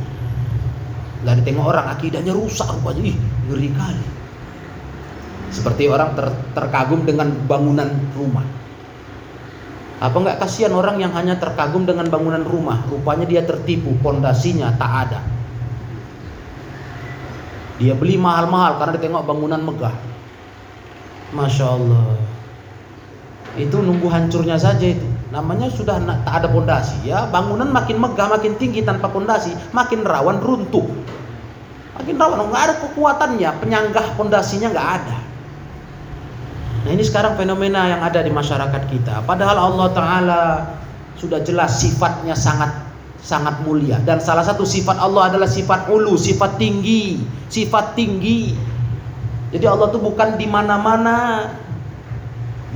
Gak 1.25 1.40
ditengok 1.40 1.73
orang 1.73 1.88
akidahnya 1.88 2.37
rusak 2.37 2.68
rupanya. 2.68 3.01
Ih, 3.09 3.16
ngeri 3.49 3.70
kali. 3.73 4.07
Seperti 5.49 5.88
orang 5.88 6.12
ter, 6.12 6.29
terkagum 6.53 7.09
dengan 7.09 7.33
bangunan 7.49 7.88
rumah. 8.12 8.44
Apa 10.04 10.20
nggak 10.20 10.36
kasihan 10.36 10.76
orang 10.76 11.00
yang 11.00 11.16
hanya 11.16 11.40
terkagum 11.40 11.88
dengan 11.88 12.12
bangunan 12.12 12.44
rumah, 12.44 12.84
rupanya 12.92 13.24
dia 13.24 13.40
tertipu, 13.40 13.96
pondasinya 14.04 14.76
tak 14.76 14.92
ada. 15.08 15.20
Dia 17.80 17.96
beli 17.96 18.20
mahal-mahal 18.20 18.76
karena 18.76 19.00
dia 19.00 19.08
tengok 19.08 19.24
bangunan 19.24 19.64
megah. 19.64 19.96
Masya 21.32 21.66
Allah. 21.66 22.20
Itu 23.56 23.80
nunggu 23.80 24.04
hancurnya 24.12 24.60
saja 24.60 24.92
itu. 24.92 25.08
Namanya 25.32 25.72
sudah 25.72 25.96
tak 26.20 26.34
ada 26.44 26.52
pondasi 26.52 27.08
ya. 27.08 27.24
Bangunan 27.32 27.72
makin 27.72 27.96
megah, 27.96 28.28
makin 28.28 28.60
tinggi 28.60 28.84
tanpa 28.84 29.08
pondasi, 29.08 29.56
makin 29.72 30.04
rawan 30.04 30.36
runtuh. 30.44 30.84
Makin 31.96 32.14
rawan, 32.20 32.44
nggak 32.52 32.62
ada 32.68 32.74
kekuatannya, 32.76 33.50
penyanggah 33.56 34.20
pondasinya 34.20 34.68
nggak 34.68 34.90
ada. 35.00 35.23
Nah 36.85 36.90
ini 36.92 37.01
sekarang 37.01 37.40
fenomena 37.40 37.88
yang 37.88 38.01
ada 38.05 38.20
di 38.20 38.29
masyarakat 38.29 38.83
kita. 38.92 39.25
Padahal 39.25 39.57
Allah 39.57 39.88
Taala 39.97 40.42
sudah 41.16 41.40
jelas 41.40 41.81
sifatnya 41.81 42.37
sangat 42.37 42.85
sangat 43.25 43.64
mulia 43.64 43.97
dan 44.05 44.20
salah 44.20 44.44
satu 44.44 44.68
sifat 44.68 45.01
Allah 45.01 45.33
adalah 45.33 45.49
sifat 45.49 45.88
ulu, 45.88 46.12
sifat 46.20 46.61
tinggi, 46.61 47.25
sifat 47.49 47.97
tinggi. 47.97 48.53
Jadi 49.49 49.64
Allah 49.64 49.88
tuh 49.88 50.05
bukan 50.05 50.37
di 50.37 50.44
mana-mana. 50.44 51.49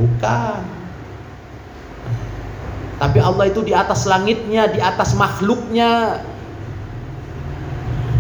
Bukan. 0.01 0.61
Tapi 2.99 3.19
Allah 3.21 3.45
itu 3.47 3.61
di 3.61 3.77
atas 3.77 4.09
langitnya, 4.09 4.73
di 4.73 4.81
atas 4.81 5.13
makhluknya. 5.19 6.23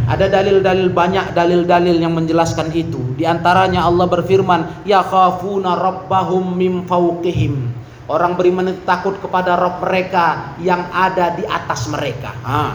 Ada 0.08 0.32
dalil-dalil 0.32 0.88
banyak 0.88 1.36
dalil-dalil 1.36 2.00
yang 2.00 2.16
menjelaskan 2.16 2.72
itu. 2.72 3.12
Di 3.20 3.28
antaranya 3.28 3.84
Allah 3.84 4.08
berfirman, 4.08 4.88
"Ya 4.88 5.04
khafuna 5.04 5.76
rabbahum 5.76 6.56
min 6.56 6.88
fawqihim." 6.88 7.76
Orang 8.08 8.40
beriman 8.40 8.72
itu 8.72 8.80
takut 8.88 9.20
kepada 9.20 9.60
Rob 9.60 9.84
mereka 9.84 10.56
yang 10.64 10.88
ada 10.88 11.36
di 11.36 11.44
atas 11.44 11.92
mereka. 11.92 12.32
Ha. 12.40 12.72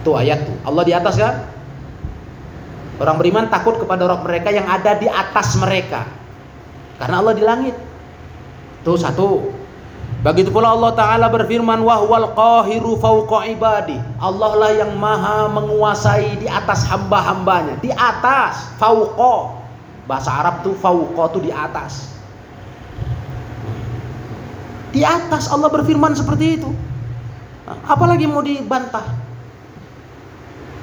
Itu 0.00 0.16
ayat 0.16 0.48
tuh. 0.48 0.56
Allah 0.64 0.84
di 0.88 0.92
atas 0.96 1.20
kan? 1.20 1.44
Orang 2.96 3.20
beriman 3.20 3.52
takut 3.52 3.76
kepada 3.76 4.08
Rob 4.08 4.24
mereka 4.24 4.48
yang 4.48 4.64
ada 4.64 4.96
di 4.96 5.04
atas 5.04 5.60
mereka. 5.60 6.08
Karena 6.96 7.20
Allah 7.20 7.36
di 7.36 7.44
langit. 7.44 7.76
Tuh 8.88 8.96
satu. 8.96 9.52
Begitu 10.24 10.48
pula 10.48 10.72
Allah 10.72 10.96
Ta'ala 10.96 11.28
berfirman 11.28 11.84
wahwal 11.84 12.32
qahiru 12.32 12.96
fauqa 12.96 13.44
ibadi. 13.44 14.00
Allah 14.16 14.56
lah 14.56 14.72
yang 14.72 14.96
maha 14.96 15.52
menguasai 15.52 16.40
di 16.40 16.48
atas 16.48 16.88
hamba-hambanya. 16.88 17.76
Di 17.84 17.92
atas, 17.92 18.72
fauqa. 18.80 19.52
Bahasa 20.08 20.32
Arab 20.32 20.64
tuh 20.64 20.72
fauqa 20.80 21.28
tuh 21.28 21.44
di 21.44 21.52
atas. 21.52 22.08
Di 24.96 25.04
atas 25.04 25.52
Allah 25.52 25.68
berfirman 25.68 26.16
seperti 26.16 26.56
itu. 26.56 26.72
Apalagi 27.84 28.24
mau 28.24 28.40
dibantah? 28.40 29.04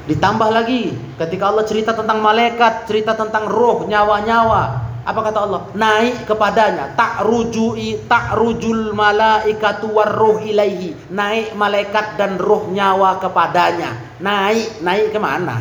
Ditambah 0.05 0.49
lagi 0.53 0.93
ketika 1.17 1.49
Allah 1.49 1.65
cerita 1.65 1.97
tentang 1.97 2.21
malaikat, 2.21 2.85
cerita 2.85 3.17
tentang 3.17 3.49
roh, 3.49 3.89
nyawa-nyawa, 3.89 4.80
apa 5.01 5.19
kata 5.25 5.39
Allah? 5.49 5.61
Naik 5.73 6.29
kepadanya. 6.29 6.93
Tak 6.93 7.25
rujui, 7.25 8.05
tak 8.05 8.37
rujul 8.37 8.93
malaikatu 8.93 9.89
warruh 9.89 10.45
ilaihi. 10.45 11.09
Naik 11.09 11.57
malaikat 11.57 12.21
dan 12.21 12.37
roh 12.37 12.69
nyawa 12.69 13.17
kepadanya. 13.17 13.97
Naik, 14.21 14.85
naik 14.85 15.09
ke 15.09 15.17
mana? 15.17 15.57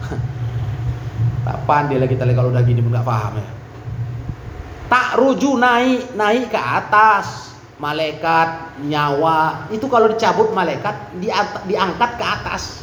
tak 1.46 1.58
pandai 1.68 2.00
lagi 2.00 2.16
kita 2.16 2.24
kalau 2.32 2.48
udah 2.48 2.64
gini 2.64 2.80
nggak 2.80 3.04
paham 3.04 3.36
ya. 3.36 3.48
Tak 4.88 5.08
ruju 5.20 5.50
naik, 5.60 6.16
naik 6.16 6.48
ke 6.48 6.60
atas. 6.60 7.52
Malaikat, 7.76 8.80
nyawa. 8.86 9.68
Itu 9.68 9.92
kalau 9.92 10.08
dicabut 10.08 10.56
malaikat, 10.56 11.20
diangkat 11.68 12.10
ke 12.16 12.24
atas. 12.24 12.80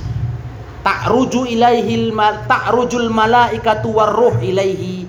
Tak 0.85 1.09
ruju 1.09 1.45
ilaihil 1.45 2.13
tak 2.45 2.69
rujul 2.73 3.09
malaikatu 3.09 3.93
warruh 3.97 4.37
ilaihi 4.41 5.00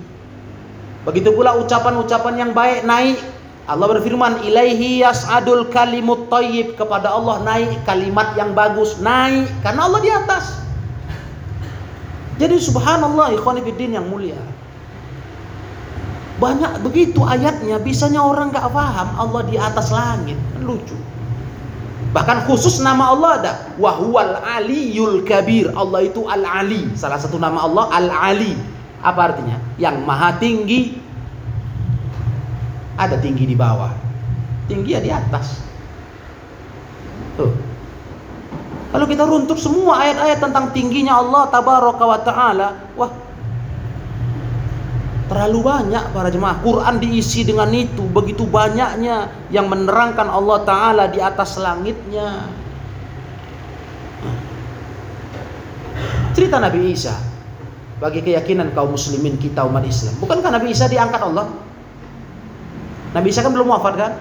Begitu 1.03 1.35
pula 1.35 1.59
ucapan-ucapan 1.59 2.33
yang 2.39 2.51
baik 2.55 2.87
naik. 2.87 3.19
Allah 3.63 3.87
berfirman, 3.95 4.43
"Ilaihi 4.43 5.03
yas'adul 5.03 5.71
kalimut 5.71 6.27
thayyib." 6.31 6.75
Kepada 6.79 7.11
Allah 7.11 7.43
naik 7.43 7.83
kalimat 7.83 8.35
yang 8.39 8.55
bagus, 8.55 8.99
naik 9.03 9.47
karena 9.63 9.87
Allah 9.87 10.01
di 10.03 10.11
atas. 10.11 10.63
Jadi 12.39 12.59
subhanallah 12.59 13.35
ikhwan 13.35 13.59
yang 13.63 14.07
mulia. 14.07 14.39
Banyak 16.39 16.83
begitu 16.83 17.23
ayatnya, 17.23 17.79
bisanya 17.79 18.19
orang 18.19 18.51
nggak 18.51 18.67
paham 18.67 19.09
Allah 19.15 19.41
di 19.47 19.55
atas 19.55 19.95
langit. 19.95 20.35
Lucu. 20.59 20.97
Bahkan 22.11 22.47
khusus 22.47 22.83
nama 22.83 23.15
Allah 23.15 23.31
ada. 23.39 23.53
Wahwal 23.79 24.39
aliyul 24.43 25.23
kabir. 25.23 25.71
Allah 25.71 26.03
itu 26.03 26.25
al-ali. 26.27 26.89
Salah 26.99 27.17
satu 27.21 27.39
nama 27.39 27.63
Allah 27.63 27.85
al-ali 27.95 28.72
apa 29.03 29.19
artinya? 29.35 29.59
Yang 29.75 29.95
maha 30.07 30.39
tinggi 30.39 30.95
ada 32.95 33.19
tinggi 33.19 33.43
di 33.43 33.53
bawah. 33.53 33.91
Tinggi 34.71 34.95
ya 34.95 35.03
di 35.03 35.11
atas. 35.11 35.59
Tuh. 37.35 37.51
Kalau 38.95 39.05
kita 39.09 39.25
runtuh 39.25 39.57
semua 39.57 40.05
ayat-ayat 40.05 40.39
tentang 40.39 40.69
tingginya 40.71 41.17
Allah 41.19 41.49
tabaraka 41.49 42.05
wa 42.05 42.19
taala, 42.21 42.69
wah 42.93 43.11
terlalu 45.27 45.59
banyak 45.65 46.03
para 46.13 46.29
jemaah. 46.29 46.61
Quran 46.61 47.01
diisi 47.01 47.41
dengan 47.41 47.73
itu, 47.73 48.05
begitu 48.05 48.45
banyaknya 48.45 49.33
yang 49.49 49.65
menerangkan 49.65 50.29
Allah 50.29 50.61
taala 50.61 51.03
di 51.09 51.17
atas 51.17 51.57
langitnya. 51.57 52.47
Cerita 56.37 56.61
Nabi 56.61 56.93
Isa 56.93 57.32
bagi 58.03 58.19
keyakinan 58.19 58.75
kaum 58.75 58.91
muslimin 58.91 59.39
kita 59.39 59.63
umat 59.63 59.87
Islam. 59.87 60.19
Bukankah 60.19 60.51
Nabi 60.51 60.75
Isa 60.75 60.91
diangkat 60.91 61.23
Allah? 61.23 61.47
Nabi 63.15 63.31
Isa 63.31 63.39
kan 63.39 63.55
belum 63.55 63.71
wafat 63.71 63.95
kan? 63.95 64.11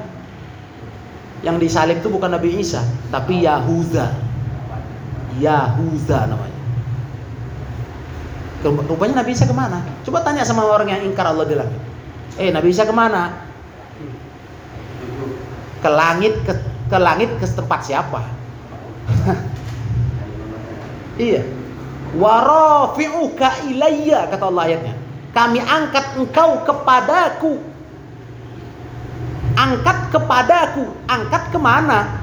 Yang 1.43 1.67
disalib 1.67 1.99
itu 1.99 2.07
bukan 2.07 2.31
Nabi 2.31 2.63
Isa, 2.63 2.87
tapi 3.11 3.43
Yahuda. 3.43 4.15
Yahuda 5.43 6.19
namanya. 6.31 6.61
Rupanya 8.63 9.27
Nabi 9.27 9.35
Isa 9.35 9.51
ke 9.51 9.57
mana? 9.57 9.83
Coba 10.07 10.23
tanya 10.23 10.47
sama 10.47 10.63
orang 10.63 10.87
yang 10.87 11.03
ingkar 11.03 11.27
Allah 11.27 11.43
di 11.43 11.59
langit. 11.59 11.83
Eh 12.39 12.55
Nabi 12.55 12.71
Isa 12.71 12.87
ke 12.87 12.95
mana? 12.95 13.51
Ke 15.83 15.91
langit 15.91 16.39
ke, 16.47 16.55
ke 16.87 16.99
langit 17.03 17.35
ke 17.43 17.47
tempat 17.51 17.83
siapa? 17.83 18.23
iya 21.19 21.43
warafi'uka 22.17 23.69
ilayya 23.73 24.29
kata 24.29 24.45
Allah 24.49 24.65
ayatnya. 24.69 24.95
Kami 25.33 25.61
angkat 25.65 26.21
engkau 26.21 26.61
kepadaku. 26.69 27.57
Angkat 29.57 29.99
kepadaku. 30.13 30.85
Angkat 31.09 31.43
ke 31.53 31.59
mana 31.61 32.23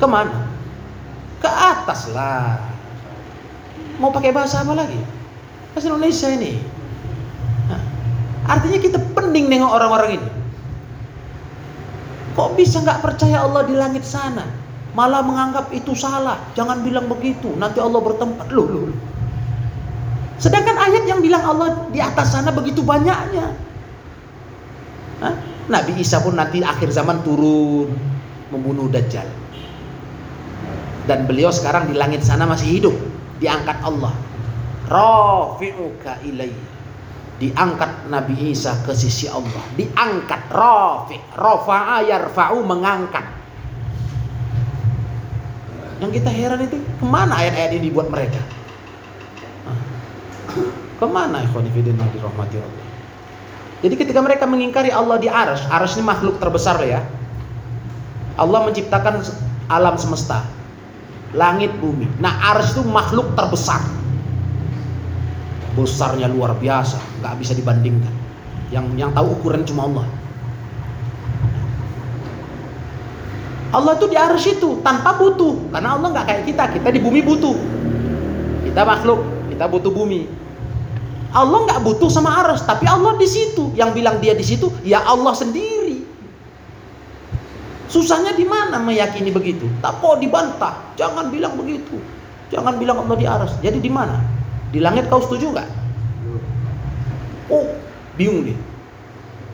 ke 0.00 0.06
mana 0.08 0.48
ke 1.44 1.50
atas 1.50 2.08
lah. 2.16 2.56
Mau 4.00 4.08
pakai 4.08 4.32
bahasa 4.32 4.64
apa 4.64 4.72
lagi? 4.72 4.96
Bahasa 5.76 5.92
Indonesia 5.92 6.28
ini. 6.32 6.56
Artinya 8.48 8.78
kita 8.80 8.98
pening 9.12 9.52
nengok 9.52 9.70
orang-orang 9.76 10.10
ini. 10.16 10.28
Kok 12.32 12.56
bisa 12.56 12.80
nggak 12.80 13.04
percaya 13.04 13.44
Allah 13.44 13.68
di 13.68 13.74
langit 13.76 14.06
sana 14.06 14.59
malah 14.94 15.22
menganggap 15.22 15.70
itu 15.70 15.94
salah. 15.94 16.38
Jangan 16.58 16.82
bilang 16.82 17.06
begitu, 17.06 17.54
nanti 17.58 17.78
Allah 17.78 18.00
bertempat. 18.02 18.50
Loh, 18.50 18.66
loh. 18.66 18.94
Sedangkan 20.40 20.76
ayat 20.80 21.04
yang 21.04 21.20
bilang 21.20 21.44
Allah 21.44 21.84
di 21.92 22.00
atas 22.00 22.32
sana 22.32 22.48
begitu 22.50 22.80
banyaknya. 22.80 23.52
Hah? 25.20 25.34
Nabi 25.68 26.00
Isa 26.00 26.24
pun 26.24 26.34
nanti 26.34 26.64
akhir 26.64 26.90
zaman 26.90 27.20
turun 27.22 27.92
membunuh 28.50 28.88
Dajjal. 28.88 29.28
Dan 31.04 31.28
beliau 31.28 31.52
sekarang 31.52 31.92
di 31.92 31.94
langit 31.94 32.24
sana 32.24 32.48
masih 32.48 32.80
hidup, 32.80 32.96
diangkat 33.38 33.78
Allah. 33.84 34.16
Rafi'uka 34.90 36.24
ilayya. 36.26 36.68
Diangkat 37.40 38.12
Nabi 38.12 38.52
Isa 38.52 38.76
ke 38.84 38.92
sisi 38.92 39.24
Allah. 39.24 39.64
Diangkat 39.72 40.52
rafi. 40.52 41.16
Rafa'a 41.32 42.04
yarfa'u 42.04 42.60
mengangkat 42.68 43.39
yang 46.00 46.10
kita 46.10 46.32
heran 46.32 46.64
itu 46.64 46.80
ke 46.80 47.06
mana 47.06 47.36
ayat-ayat 47.36 47.76
ini 47.76 47.92
dibuat 47.92 48.08
mereka? 48.08 48.40
Ke 50.96 51.06
mana 51.06 51.44
ikhwanifidin 51.44 51.96
yang 51.96 52.10
dirahmati 52.16 52.56
Allah? 52.60 52.84
Jadi 53.80 53.94
ketika 53.96 54.20
mereka 54.20 54.44
mengingkari 54.44 54.92
Allah 54.92 55.16
di 55.16 55.28
aras, 55.28 55.64
aras 55.72 55.96
ini 55.96 56.04
makhluk 56.04 56.36
terbesar 56.36 56.80
ya. 56.84 57.00
Allah 58.36 58.64
menciptakan 58.64 59.24
alam 59.68 59.96
semesta, 59.96 60.44
langit 61.36 61.72
bumi. 61.80 62.08
Nah 62.20 62.52
aras 62.52 62.72
itu 62.76 62.84
makhluk 62.84 63.32
terbesar. 63.36 63.80
Besarnya 65.76 66.28
luar 66.28 66.56
biasa, 66.56 67.00
nggak 67.24 67.34
bisa 67.40 67.52
dibandingkan. 67.56 68.12
Yang 68.68 68.84
yang 69.00 69.10
tahu 69.16 69.36
ukuran 69.40 69.64
cuma 69.64 69.88
Allah. 69.88 70.06
Allah 73.70 73.94
itu 73.94 74.06
di 74.10 74.18
arus 74.18 74.44
itu 74.50 74.82
tanpa 74.82 75.14
butuh. 75.14 75.70
Karena 75.70 75.94
Allah 75.94 76.08
nggak 76.10 76.26
kayak 76.26 76.42
kita 76.50 76.64
kita 76.74 76.88
di 76.90 77.00
bumi 77.02 77.22
butuh. 77.22 77.54
Kita 78.66 78.82
makhluk 78.82 79.22
kita 79.54 79.70
butuh 79.70 79.92
bumi. 79.94 80.26
Allah 81.30 81.58
nggak 81.70 81.80
butuh 81.86 82.10
sama 82.10 82.34
arus 82.42 82.66
tapi 82.66 82.90
Allah 82.90 83.14
di 83.14 83.28
situ. 83.30 83.70
Yang 83.78 83.90
bilang 84.02 84.18
dia 84.18 84.34
di 84.34 84.42
situ 84.42 84.74
ya 84.82 85.06
Allah 85.06 85.30
sendiri. 85.38 86.02
Susahnya 87.86 88.34
di 88.34 88.46
mana 88.46 88.78
meyakini 88.82 89.30
begitu? 89.30 89.66
Tak 89.82 90.02
kok 90.02 90.18
dibantah. 90.18 90.74
Jangan 90.98 91.30
bilang 91.30 91.54
begitu. 91.54 91.98
Jangan 92.50 92.74
bilang 92.78 93.06
Allah 93.06 93.16
di 93.18 93.26
arus. 93.26 93.54
Jadi 93.62 93.78
di 93.78 93.90
mana? 93.90 94.18
Di 94.74 94.82
langit 94.82 95.06
kau 95.06 95.22
setuju 95.22 95.54
nggak? 95.54 95.68
Oh 97.50 97.66
bingung 98.18 98.46
dia. 98.46 98.58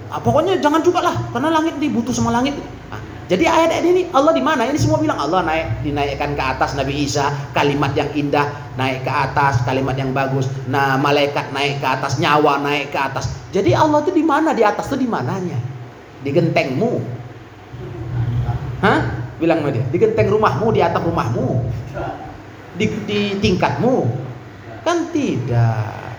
Ah, 0.08 0.20
pokoknya 0.24 0.56
jangan 0.56 0.80
juga 0.80 1.04
lah. 1.04 1.16
Karena 1.36 1.52
langit 1.52 1.76
dibutuh 1.76 2.16
sama 2.16 2.32
langit 2.32 2.56
jadi 3.26 3.42
ayat-ayat 3.42 3.86
ini 3.90 4.02
Allah 4.14 4.30
di 4.30 4.38
mana? 4.38 4.62
Ini 4.70 4.78
semua 4.78 5.02
bilang 5.02 5.18
Allah 5.18 5.42
naik 5.42 5.82
dinaikkan 5.82 6.38
ke 6.38 6.44
atas 6.46 6.78
Nabi 6.78 7.10
Isa, 7.10 7.34
kalimat 7.50 7.90
yang 7.98 8.06
indah 8.14 8.46
naik 8.78 9.02
ke 9.02 9.10
atas, 9.10 9.66
kalimat 9.66 9.98
yang 9.98 10.14
bagus. 10.14 10.46
Nah, 10.70 10.94
malaikat 10.94 11.50
naik 11.50 11.82
ke 11.82 11.86
atas, 11.90 12.22
nyawa 12.22 12.62
naik 12.62 12.94
ke 12.94 12.98
atas. 13.02 13.34
Jadi 13.50 13.74
Allah 13.74 14.06
itu 14.06 14.14
di 14.14 14.22
mana? 14.22 14.54
Di 14.54 14.62
atas 14.62 14.86
itu 14.94 15.02
di 15.02 15.08
mananya? 15.10 15.58
Di 16.22 16.30
gentengmu. 16.30 17.02
Hah? 18.86 19.00
Bilang 19.42 19.58
sama 19.66 19.74
dia, 19.74 19.84
di 19.90 19.98
genteng 19.98 20.30
rumahmu, 20.30 20.66
di 20.70 20.80
atap 20.86 21.02
rumahmu. 21.02 21.66
Di, 22.78 22.86
di 23.10 23.20
tingkatmu. 23.42 24.06
Kan 24.86 25.10
tidak. 25.10 26.14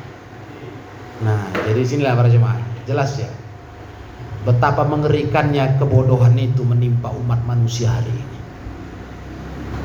Nah, 1.23 1.39
jadi 1.71 1.81
sinilah 1.87 2.19
para 2.19 2.27
jemaah. 2.27 2.59
Jelas 2.83 3.15
ya. 3.15 3.31
Betapa 4.47 4.87
mengerikannya 4.87 5.75
kebodohan 5.75 6.39
itu 6.39 6.63
menimpa 6.63 7.11
umat 7.11 7.43
manusia 7.43 7.91
hari 7.91 8.15
ini. 8.15 8.39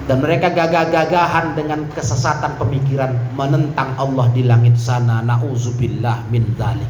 Dan 0.07 0.23
mereka 0.23 0.55
gagah-gagahan 0.55 1.59
dengan 1.59 1.91
kesesatan 1.91 2.55
pemikiran 2.63 3.11
menentang 3.35 3.91
Allah 3.99 4.31
di 4.31 4.47
langit 4.47 4.79
sana. 4.79 5.19
Nauzubillah 5.19 6.31
min 6.31 6.47
dzalik. 6.55 6.87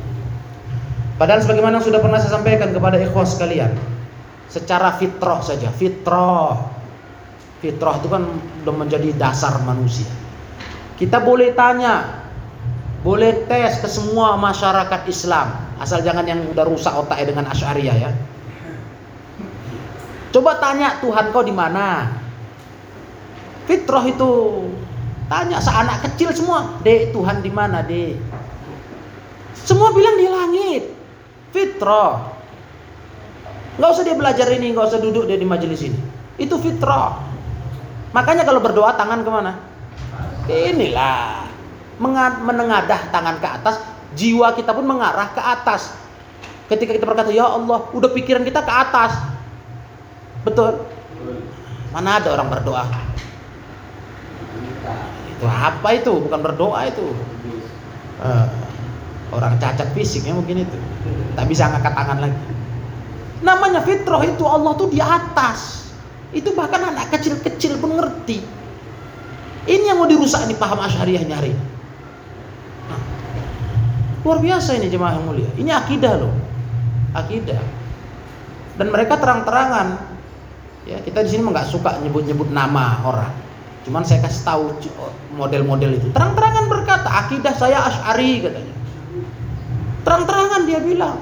Padahal 1.17 1.41
sebagaimana 1.41 1.81
sudah 1.81 2.01
pernah 2.05 2.21
saya 2.21 2.37
sampaikan 2.37 2.77
kepada 2.77 3.01
ikhwas 3.01 3.41
sekalian, 3.41 3.73
secara 4.53 5.01
fitrah 5.01 5.41
saja, 5.41 5.73
fitrah. 5.73 6.61
Fitrah 7.65 7.95
itu 8.05 8.09
kan 8.13 8.27
sudah 8.61 8.75
menjadi 8.75 9.09
dasar 9.17 9.57
manusia. 9.65 10.13
Kita 11.01 11.25
boleh 11.25 11.57
tanya, 11.57 12.22
boleh 13.03 13.47
tes 13.51 13.83
ke 13.83 13.89
semua 13.91 14.39
masyarakat 14.39 15.11
Islam 15.11 15.73
Asal 15.83 16.07
jangan 16.07 16.23
yang 16.23 16.39
udah 16.47 16.63
rusak 16.63 16.95
otaknya 16.95 17.35
dengan 17.35 17.51
Asy'ariyah 17.51 17.97
ya. 17.99 18.11
Coba 20.31 20.63
tanya 20.63 21.03
Tuhan 21.03 21.35
kau 21.35 21.43
di 21.43 21.51
mana? 21.51 22.07
Fitrah 23.67 24.07
itu 24.07 24.31
tanya 25.27 25.59
seanak 25.59 26.07
kecil 26.07 26.31
semua, 26.31 26.79
"Dek, 26.87 27.11
Tuhan 27.11 27.43
di 27.43 27.51
mana, 27.51 27.83
Dek?" 27.83 28.15
Semua 29.59 29.91
bilang 29.91 30.15
di 30.15 30.27
langit. 30.31 30.83
Fitrah. 31.51 32.31
Gak 33.83 33.91
usah 33.91 34.07
dia 34.07 34.15
belajar 34.15 34.47
ini, 34.55 34.71
gak 34.71 34.87
usah 34.87 35.03
duduk 35.03 35.27
dia 35.27 35.35
di 35.35 35.49
majelis 35.49 35.83
ini. 35.83 35.99
Itu 36.39 36.63
fitrah. 36.63 37.19
Makanya 38.15 38.47
kalau 38.47 38.63
berdoa 38.63 38.95
tangan 38.95 39.27
ke 39.27 39.31
mana? 39.31 39.53
Inilah 40.47 41.42
menengadah 42.43 43.15
tangan 43.15 43.39
ke 43.39 43.47
atas 43.47 43.79
jiwa 44.17 44.53
kita 44.57 44.75
pun 44.77 44.85
mengarah 44.85 45.33
ke 45.33 45.41
atas. 45.41 45.97
Ketika 46.69 46.97
kita 46.97 47.05
berkata, 47.05 47.33
"Ya 47.33 47.49
Allah," 47.49 47.85
udah 47.93 48.11
pikiran 48.13 48.45
kita 48.45 48.65
ke 48.65 48.73
atas. 48.73 49.13
Betul? 50.43 50.89
Mana 51.93 52.19
ada 52.19 52.33
orang 52.33 52.49
berdoa? 52.49 52.85
Itu 55.37 55.45
apa 55.45 55.89
itu? 55.93 56.13
Bukan 56.17 56.41
berdoa 56.41 56.81
itu. 56.89 57.13
Uh, 58.23 58.47
orang 59.35 59.59
cacat 59.61 59.93
fisiknya 59.93 60.33
mungkin 60.33 60.65
itu. 60.65 60.77
Tak 61.37 61.45
bisa 61.49 61.69
ngangkat 61.69 61.93
tangan 61.93 62.19
lagi. 62.25 62.41
Namanya 63.43 63.83
fitrah 63.83 64.23
itu 64.25 64.45
Allah 64.47 64.73
tuh 64.79 64.89
di 64.89 65.03
atas. 65.03 65.91
Itu 66.33 66.57
bahkan 66.57 66.81
anak 66.81 67.13
kecil-kecil 67.13 67.77
pun 67.77 68.01
ngerti. 68.01 68.41
Ini 69.69 69.93
yang 69.93 70.01
mau 70.01 70.09
dirusak 70.09 70.49
nih 70.49 70.57
paham 70.57 70.81
asyariah 70.81 71.23
nyari. 71.29 71.53
Luar 74.23 74.39
biasa 74.39 74.79
ini 74.79 74.87
jemaah 74.87 75.19
yang 75.19 75.27
mulia. 75.27 75.51
Ini 75.59 75.71
akidah 75.75 76.15
loh. 76.23 76.31
Akidah. 77.11 77.59
Dan 78.79 78.95
mereka 78.95 79.19
terang-terangan. 79.19 79.99
Ya, 80.87 80.99
kita 81.03 81.27
di 81.27 81.31
sini 81.31 81.47
nggak 81.47 81.67
suka 81.67 81.99
nyebut-nyebut 82.03 82.51
nama 82.55 83.03
orang. 83.03 83.35
Cuman 83.83 84.07
saya 84.07 84.23
kasih 84.23 84.43
tahu 84.47 84.63
model-model 85.35 85.99
itu. 85.99 86.07
Terang-terangan 86.15 86.71
berkata, 86.71 87.09
akidah 87.27 87.55
saya 87.59 87.83
Asy'ari 87.83 88.47
katanya. 88.47 88.75
Terang-terangan 90.07 90.61
dia 90.71 90.79
bilang. 90.79 91.19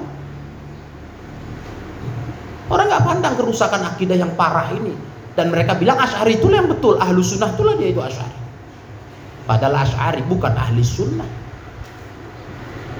Orang 2.69 2.85
nggak 2.85 3.03
pandang 3.03 3.33
kerusakan 3.33 3.81
akidah 3.81 4.17
yang 4.17 4.31
parah 4.37 4.69
ini. 4.77 4.93
Dan 5.33 5.49
mereka 5.49 5.73
bilang 5.73 5.97
Asy'ari 5.97 6.37
itu 6.37 6.53
yang 6.53 6.69
betul, 6.69 7.01
ahlu 7.01 7.25
sunnah 7.25 7.49
itulah 7.49 7.73
dia 7.81 7.89
itu 7.89 8.01
Asy'ari. 8.01 8.37
Padahal 9.49 9.81
Asy'ari 9.81 10.21
bukan 10.29 10.53
ahli 10.53 10.85
sunnah 10.85 11.40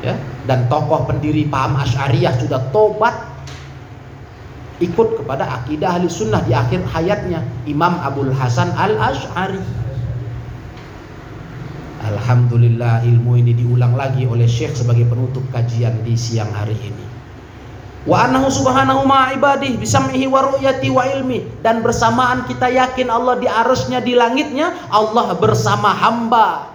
ya. 0.01 0.17
Dan 0.49 0.67
tokoh 0.67 1.05
pendiri 1.05 1.47
paham 1.47 1.77
Asy'ariyah 1.77 2.37
sudah 2.41 2.61
tobat 2.73 3.13
ikut 4.81 5.21
kepada 5.21 5.61
akidah 5.61 5.95
ahli 5.95 6.09
sunnah 6.09 6.41
di 6.41 6.57
akhir 6.57 6.81
hayatnya 6.89 7.45
Imam 7.69 8.01
Abdul 8.01 8.33
Hasan 8.33 8.73
al 8.73 8.97
Ash'ari 8.97 9.61
Alhamdulillah 12.01 13.05
ilmu 13.05 13.37
ini 13.37 13.53
diulang 13.53 13.93
lagi 13.93 14.25
oleh 14.25 14.49
Syekh 14.49 14.73
sebagai 14.73 15.05
penutup 15.05 15.45
kajian 15.53 16.01
di 16.01 16.17
siang 16.17 16.49
hari 16.49 16.73
ini. 16.73 17.05
Wa 18.09 18.25
annahu 18.25 18.49
subhanahu 18.49 19.05
ma 19.05 19.29
ibadih 19.29 19.77
bisam'ihi 19.77 20.25
wa 20.25 20.49
ru'yati 20.49 20.89
wa 20.89 21.05
ilmi. 21.05 21.45
Dan 21.61 21.85
bersamaan 21.85 22.49
kita 22.49 22.73
yakin 22.73 23.05
Allah 23.05 23.37
di 23.37 23.45
arusnya 23.45 24.01
di 24.01 24.17
langitnya 24.17 24.73
Allah 24.89 25.37
bersama 25.37 25.93
hamba. 25.93 26.73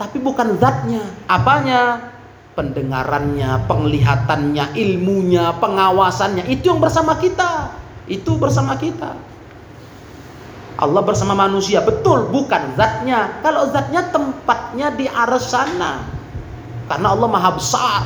Tapi 0.00 0.16
bukan 0.16 0.56
zatnya. 0.56 1.04
Apanya 1.28 2.11
pendengarannya, 2.52 3.64
penglihatannya, 3.64 4.76
ilmunya, 4.76 5.56
pengawasannya 5.56 6.44
itu 6.52 6.72
yang 6.72 6.80
bersama 6.80 7.16
kita. 7.16 7.72
Itu 8.04 8.36
bersama 8.36 8.76
kita. 8.76 9.16
Allah 10.76 11.02
bersama 11.04 11.36
manusia, 11.36 11.80
betul, 11.84 12.28
bukan 12.28 12.74
zatnya. 12.74 13.40
Kalau 13.40 13.70
zatnya 13.70 14.10
tempatnya 14.10 14.92
di 14.92 15.06
arah 15.06 15.40
sana. 15.40 16.02
Karena 16.90 17.14
Allah 17.14 17.28
Maha 17.30 17.50
besar. 17.56 18.02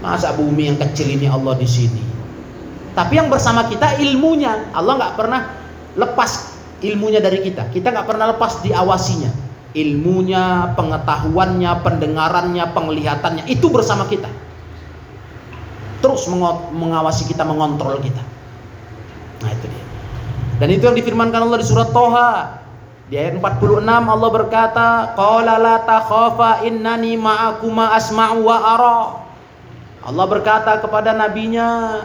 Masa 0.00 0.34
bumi 0.34 0.72
yang 0.72 0.78
kecil 0.80 1.14
ini 1.14 1.28
Allah 1.30 1.54
di 1.54 1.68
sini. 1.68 2.02
Tapi 2.96 3.20
yang 3.20 3.28
bersama 3.28 3.68
kita 3.68 4.00
ilmunya. 4.00 4.72
Allah 4.72 4.98
nggak 4.98 5.14
pernah 5.14 5.40
lepas 5.94 6.56
ilmunya 6.80 7.20
dari 7.20 7.44
kita. 7.44 7.70
Kita 7.70 7.92
nggak 7.92 8.06
pernah 8.08 8.32
lepas 8.34 8.64
diawasinya 8.64 9.43
ilmunya, 9.74 10.72
pengetahuannya, 10.78 11.72
pendengarannya, 11.82 12.64
penglihatannya 12.70 13.44
itu 13.50 13.66
bersama 13.68 14.06
kita. 14.06 14.30
Terus 15.98 16.30
mengawasi 16.72 17.26
kita, 17.26 17.42
mengontrol 17.42 17.98
kita. 17.98 18.22
Nah, 19.42 19.50
itu 19.50 19.66
dia. 19.66 19.84
Dan 20.62 20.68
itu 20.70 20.86
yang 20.86 20.96
difirmankan 20.96 21.42
Allah 21.42 21.58
di 21.58 21.66
surat 21.66 21.90
Toha. 21.90 22.62
Di 23.10 23.20
ayat 23.20 23.36
46 23.36 24.08
Allah 24.08 24.30
berkata, 24.32 24.88
"Qala 25.12 25.60
la 25.60 25.76
takhafa 25.84 26.64
innani 26.64 27.20
ma'akuma 27.20 27.92
asma'u 27.98 28.40
wa 28.40 28.56
ara." 28.56 29.00
Allah 30.04 30.26
berkata 30.28 30.80
kepada 30.80 31.12
nabinya, 31.12 32.00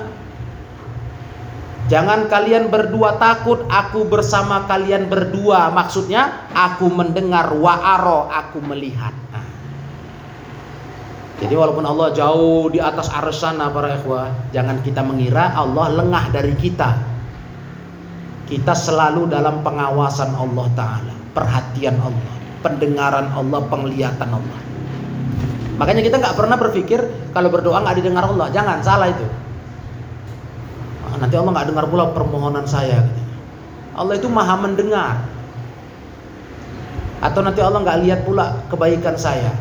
Jangan 1.90 2.30
kalian 2.30 2.70
berdua 2.70 3.18
takut, 3.18 3.66
aku 3.66 4.06
bersama 4.06 4.70
kalian 4.70 5.10
berdua. 5.10 5.74
Maksudnya, 5.74 6.46
aku 6.54 6.86
mendengar 6.86 7.50
wa'aro, 7.50 8.30
aku 8.30 8.62
melihat. 8.62 9.10
Nah. 9.34 9.42
Jadi 11.42 11.54
walaupun 11.58 11.82
Allah 11.90 12.14
jauh 12.14 12.70
di 12.70 12.78
atas 12.78 13.10
arus 13.10 13.42
sana 13.42 13.74
para 13.74 13.98
ikhwah, 13.98 14.54
jangan 14.54 14.86
kita 14.86 15.02
mengira 15.02 15.50
Allah 15.58 15.90
lengah 15.98 16.30
dari 16.30 16.54
kita. 16.54 16.94
Kita 18.46 18.78
selalu 18.78 19.26
dalam 19.26 19.66
pengawasan 19.66 20.38
Allah 20.38 20.68
Ta'ala, 20.78 21.16
perhatian 21.34 21.98
Allah, 21.98 22.34
pendengaran 22.62 23.34
Allah, 23.34 23.66
penglihatan 23.66 24.30
Allah. 24.30 24.60
Makanya 25.82 26.06
kita 26.06 26.22
nggak 26.22 26.38
pernah 26.38 26.58
berpikir 26.60 27.02
kalau 27.34 27.50
berdoa 27.50 27.82
nggak 27.82 27.98
didengar 27.98 28.30
Allah. 28.30 28.54
Jangan 28.54 28.78
salah 28.86 29.10
itu 29.10 29.49
nanti 31.18 31.36
Allah 31.40 31.52
nggak 31.56 31.68
dengar 31.74 31.86
pula 31.90 32.14
permohonan 32.14 32.70
saya 32.70 33.08
Allah 33.98 34.20
itu 34.20 34.30
maha 34.30 34.56
mendengar 34.60 35.26
atau 37.20 37.42
nanti 37.42 37.60
Allah 37.60 37.82
nggak 37.82 38.00
lihat 38.06 38.20
pula 38.28 38.62
kebaikan 38.70 39.18
saya 39.18 39.52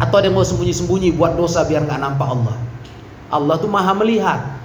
atau 0.00 0.16
ada 0.20 0.28
yang 0.28 0.36
mau 0.36 0.46
sembunyi-sembunyi 0.46 1.16
buat 1.16 1.38
dosa 1.38 1.64
biar 1.64 1.88
nggak 1.88 2.00
nampak 2.00 2.28
Allah 2.28 2.56
Allah 3.30 3.54
itu 3.56 3.68
maha 3.70 3.94
melihat 3.94 4.60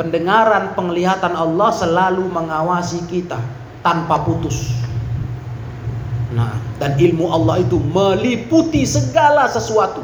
pendengaran, 0.00 0.72
penglihatan 0.72 1.36
Allah 1.36 1.68
selalu 1.76 2.24
mengawasi 2.32 3.04
kita 3.12 3.36
tanpa 3.84 4.24
putus. 4.24 4.72
Nah, 6.32 6.56
dan 6.80 6.96
ilmu 6.96 7.28
Allah 7.28 7.60
itu 7.60 7.76
meliputi 7.76 8.88
segala 8.88 9.44
sesuatu. 9.52 10.00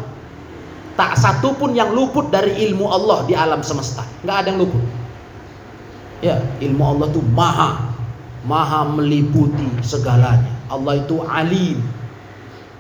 Tak 0.97 1.17
satu 1.17 1.57
pun 1.57 1.73
yang 1.73 1.93
luput 1.93 2.29
dari 2.29 2.57
ilmu 2.69 2.89
Allah 2.89 3.25
di 3.25 3.33
alam 3.33 3.65
semesta. 3.65 4.05
Nggak 4.25 4.37
ada 4.37 4.49
yang 4.53 4.61
luput. 4.65 4.85
Ya, 6.25 6.41
ilmu 6.65 6.81
Allah 6.81 7.07
itu 7.13 7.21
maha, 7.33 7.93
maha 8.49 8.89
meliputi 8.89 9.69
segalanya. 9.85 10.53
Allah 10.73 11.01
itu 11.01 11.21
alim. 11.29 11.79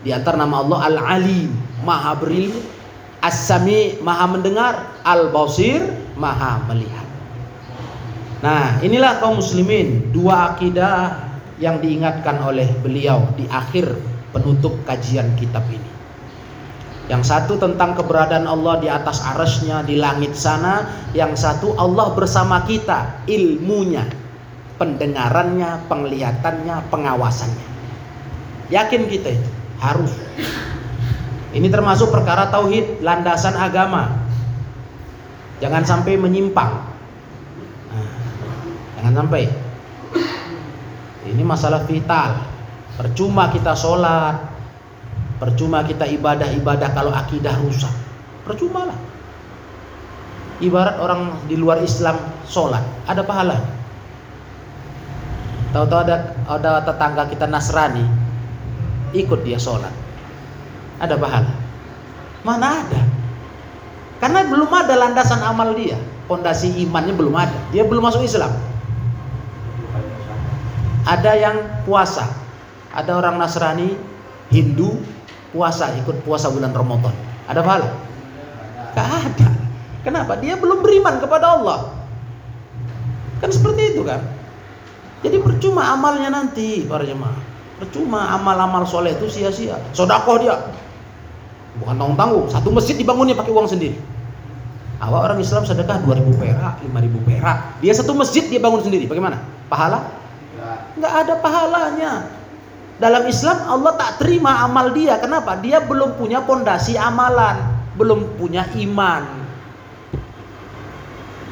Di 0.07 0.15
antara 0.15 0.39
nama 0.39 0.63
Allah 0.63 0.79
Al-Alim, 0.87 1.51
maha 1.83 2.15
berilmu. 2.15 2.63
As-Sami, 3.21 3.99
maha 4.01 4.31
mendengar. 4.31 4.75
Al-Basir, 5.03 5.83
maha 6.15 6.63
melihat. 6.71 7.07
Nah, 8.45 8.79
inilah 8.85 9.19
kaum 9.19 9.43
muslimin, 9.43 10.15
dua 10.15 10.55
akidah 10.55 11.27
yang 11.59 11.81
diingatkan 11.81 12.39
oleh 12.45 12.69
beliau 12.85 13.27
di 13.35 13.49
akhir 13.49 13.97
penutup 14.31 14.77
kajian 14.85 15.27
kitab 15.41 15.65
ini. 15.73 15.96
Yang 17.07 17.23
satu 17.31 17.55
tentang 17.55 17.95
keberadaan 17.95 18.51
Allah 18.51 18.83
di 18.83 18.91
atas 18.91 19.23
arasnya 19.23 19.87
di 19.87 19.95
langit 19.95 20.35
sana. 20.35 21.07
Yang 21.15 21.39
satu 21.39 21.79
Allah 21.79 22.11
bersama 22.19 22.67
kita, 22.67 23.23
ilmunya, 23.31 24.03
pendengarannya, 24.75 25.87
penglihatannya, 25.87 26.77
pengawasannya. 26.91 27.69
Yakin 28.75 29.07
kita 29.07 29.39
itu 29.39 29.51
harus. 29.79 30.11
Ini 31.55 31.71
termasuk 31.71 32.11
perkara 32.11 32.51
tauhid, 32.51 33.01
landasan 33.07 33.55
agama. 33.55 34.11
Jangan 35.63 35.87
sampai 35.87 36.19
menyimpang. 36.19 36.73
Nah, 37.95 38.11
jangan 38.99 39.15
sampai. 39.25 39.47
Ini 41.27 41.43
masalah 41.47 41.87
vital. 41.87 42.43
Percuma 42.99 43.49
kita 43.55 43.79
sholat, 43.79 44.56
percuma 45.37 45.85
kita 45.85 46.09
ibadah-ibadah 46.09 46.89
kalau 46.97 47.13
akidah 47.13 47.57
rusak. 47.61 47.93
Percuma 48.47 48.89
lah. 48.89 48.99
Ibarat 50.57 50.97
orang 50.97 51.37
di 51.45 51.57
luar 51.61 51.85
Islam 51.85 52.17
sholat, 52.49 52.81
ada 53.05 53.21
pahala. 53.21 53.61
Tahu-tahu 55.77 56.01
ada 56.09 56.17
ada 56.49 56.81
tetangga 56.81 57.29
kita 57.29 57.45
Nasrani, 57.45 58.09
ikut 59.13 59.45
dia 59.45 59.61
sholat, 59.61 59.93
ada 60.97 61.21
pahala. 61.21 61.53
Mana 62.41 62.81
ada? 62.81 63.03
Karena 64.17 64.49
belum 64.49 64.73
ada 64.73 64.97
landasan 64.97 65.45
amal 65.45 65.77
dia, 65.77 66.01
pondasi 66.25 66.73
imannya 66.89 67.13
belum 67.13 67.37
ada. 67.37 67.59
Dia 67.69 67.85
belum 67.85 68.09
masuk 68.09 68.25
Islam. 68.25 68.57
Ada 71.05 71.37
yang 71.37 71.57
puasa, 71.85 72.25
ada 72.97 73.13
orang 73.13 73.37
Nasrani, 73.37 73.93
Hindu 74.49 75.05
puasa 75.57 75.97
ikut 75.97 76.21
puasa 76.29 76.53
bulan 76.53 76.77
Ramadan. 76.77 77.17
Ada 77.49 77.65
pahala? 77.65 77.89
Gak 78.93 79.09
ada. 79.09 79.49
Kenapa? 80.05 80.37
Dia 80.37 80.61
belum 80.61 80.85
beriman 80.85 81.17
kepada 81.17 81.57
Allah. 81.57 81.97
Kan 83.41 83.49
seperti 83.49 83.97
itu 83.97 84.05
kan? 84.05 84.21
Jadi 85.25 85.41
percuma 85.41 85.89
amalnya 85.89 86.29
nanti 86.29 86.85
para 86.85 87.09
jemaah. 87.09 87.41
Percuma 87.81 88.37
amal-amal 88.37 88.85
soleh 88.85 89.17
itu 89.17 89.33
sia-sia. 89.33 89.81
Sodakoh 89.97 90.37
dia. 90.41 90.61
Bukan 91.81 91.97
tanggung-tanggung. 91.97 92.47
Satu 92.53 92.69
masjid 92.73 92.97
dibangunnya 92.97 93.37
pakai 93.37 93.53
uang 93.53 93.69
sendiri. 93.69 93.97
Awak 94.97 95.21
orang 95.29 95.39
Islam 95.45 95.69
sedekah 95.69 96.01
2000 96.09 96.41
perak, 96.41 96.81
5000 96.81 97.29
perak. 97.29 97.59
Dia 97.85 97.93
satu 97.93 98.17
masjid 98.17 98.49
dia 98.49 98.57
bangun 98.57 98.81
sendiri. 98.81 99.05
Bagaimana? 99.05 99.45
Pahala? 99.69 100.09
Nggak 100.97 101.13
ada 101.13 101.35
pahalanya. 101.45 102.13
Dalam 102.97 103.29
Islam 103.29 103.61
Allah 103.69 103.93
tak 104.01 104.25
terima 104.25 104.65
amal 104.65 104.89
dia. 104.97 105.21
Kenapa? 105.21 105.61
Dia 105.61 105.85
belum 105.85 106.17
punya 106.17 106.41
pondasi 106.41 106.97
amalan, 106.97 107.61
belum 108.01 108.41
punya 108.41 108.65
iman. 108.73 109.23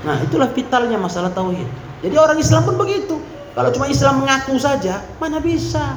Nah, 0.05 0.17
itulah 0.25 0.49
vitalnya 0.53 0.97
masalah 0.97 1.33
tauhid. 1.33 1.69
Jadi 2.05 2.17
orang 2.17 2.37
Islam 2.41 2.65
pun 2.65 2.77
begitu. 2.77 3.17
Kalau 3.57 3.71
cuma 3.73 3.89
Islam 3.89 4.25
mengaku 4.25 4.57
saja, 4.61 5.01
mana 5.21 5.41
bisa? 5.41 5.97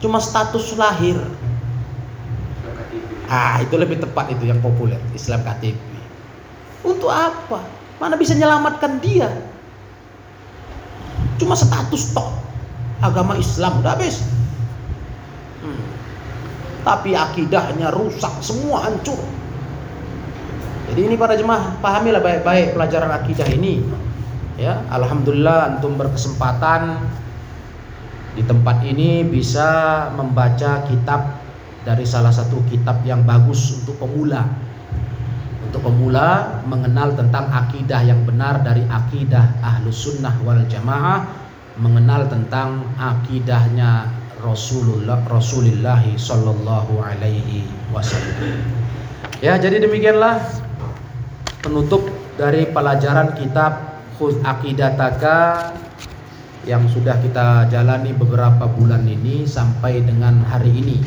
Cuma 0.00 0.20
status 0.20 0.76
lahir. 0.76 1.16
Ah, 3.32 3.64
itu 3.64 3.72
lebih 3.80 4.02
tepat 4.02 4.28
itu 4.28 4.44
yang 4.44 4.60
populer, 4.60 5.00
Islam 5.16 5.40
KTP. 5.40 5.80
Untuk 6.84 7.08
apa? 7.08 7.64
Mana 7.96 8.18
bisa 8.18 8.34
menyelamatkan 8.36 8.98
dia? 9.00 9.30
Cuma 11.40 11.56
status 11.56 12.12
tok. 12.12 12.28
Agama 13.00 13.38
Islam 13.38 13.80
udah 13.80 13.96
habis. 13.96 14.20
Tapi 16.82 17.14
akidahnya 17.14 17.94
rusak, 17.94 18.42
semua 18.42 18.90
hancur. 18.90 19.18
Jadi 20.90 21.00
ini 21.08 21.14
para 21.14 21.38
jemaah, 21.38 21.78
pahamilah 21.78 22.20
baik-baik 22.20 22.74
pelajaran 22.74 23.08
akidah 23.08 23.48
ini. 23.48 23.80
Ya, 24.60 24.82
alhamdulillah 24.92 25.78
antum 25.78 25.96
berkesempatan 25.96 27.00
di 28.36 28.42
tempat 28.44 28.84
ini 28.84 29.24
bisa 29.24 30.08
membaca 30.12 30.84
kitab 30.88 31.40
dari 31.82 32.04
salah 32.06 32.32
satu 32.32 32.60
kitab 32.68 33.00
yang 33.08 33.24
bagus 33.24 33.82
untuk 33.82 33.96
pemula. 34.00 34.44
Untuk 35.64 35.88
pemula 35.88 36.60
mengenal 36.68 37.16
tentang 37.16 37.48
akidah 37.48 38.04
yang 38.04 38.28
benar 38.28 38.60
dari 38.60 38.84
akidah 38.84 39.64
ahlus 39.64 40.04
sunnah 40.04 40.36
wal 40.44 40.60
jamaah, 40.68 41.24
mengenal 41.80 42.28
tentang 42.28 42.84
akidahnya 43.00 44.21
Rasulullah 44.42 45.22
Rasulullah 45.30 46.02
Sallallahu 46.02 46.98
Alaihi 46.98 47.64
Wasallam. 47.94 48.58
Ya, 49.38 49.54
jadi 49.58 49.78
demikianlah 49.82 50.42
penutup 51.62 52.02
dari 52.34 52.66
pelajaran 52.66 53.38
kitab 53.38 54.02
Khuz 54.18 54.34
Aqidataka 54.42 55.70
yang 56.66 56.86
sudah 56.90 57.18
kita 57.22 57.66
jalani 57.70 58.14
beberapa 58.14 58.70
bulan 58.70 59.06
ini 59.06 59.46
sampai 59.46 60.02
dengan 60.02 60.42
hari 60.46 60.70
ini. 60.70 60.98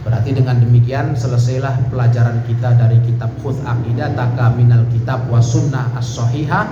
Berarti 0.00 0.32
dengan 0.32 0.60
demikian 0.60 1.12
selesailah 1.12 1.92
pelajaran 1.92 2.40
kita 2.48 2.72
dari 2.76 3.00
kitab 3.04 3.32
Khuz 3.44 3.60
Aqidataka 3.64 4.56
minal 4.56 4.88
kitab 4.88 5.28
wa 5.28 5.44
sunnah 5.44 5.92
as-sahihah 5.96 6.68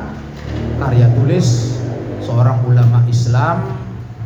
karya 0.81 1.13
tulis 1.13 1.77
seorang 2.25 2.65
ulama 2.65 3.05
Islam 3.05 3.78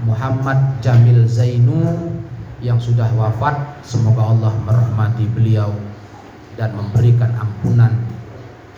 Muhammad 0.02 0.82
Jamil 0.82 1.26
Zainu 1.30 2.10
yang 2.62 2.78
sudah 2.78 3.10
wafat 3.14 3.82
semoga 3.82 4.34
Allah 4.34 4.54
merahmati 4.62 5.26
beliau 5.30 5.74
dan 6.54 6.74
memberikan 6.74 7.30
ampunan 7.38 7.90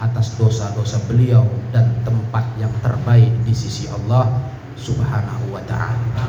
atas 0.00 0.36
dosa-dosa 0.36 1.00
beliau 1.08 1.44
dan 1.72 1.88
tempat 2.04 2.44
yang 2.60 2.72
terbaik 2.84 3.30
di 3.44 3.54
sisi 3.56 3.88
Allah 3.88 4.28
Subhanahu 4.74 5.54
wa 5.54 5.62
taala. 5.64 6.24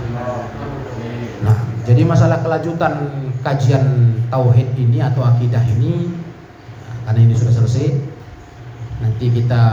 Nah, 1.43 1.57
jadi 1.83 2.05
masalah 2.07 2.39
kelanjutan 2.45 2.93
kajian 3.41 4.15
tauhid 4.31 4.73
ini 4.79 5.01
atau 5.03 5.21
akidah 5.21 5.61
ini 5.75 6.09
nah, 6.81 6.97
karena 7.09 7.19
ini 7.29 7.33
sudah 7.37 7.53
selesai 7.53 7.87
nanti 9.03 9.27
kita 9.29 9.63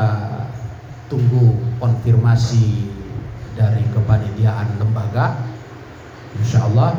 tunggu 1.08 1.56
konfirmasi 1.78 2.90
dari 3.56 3.84
kepanitiaan 3.92 4.80
lembaga 4.80 5.52
Insya 6.40 6.64
Allah 6.64 6.96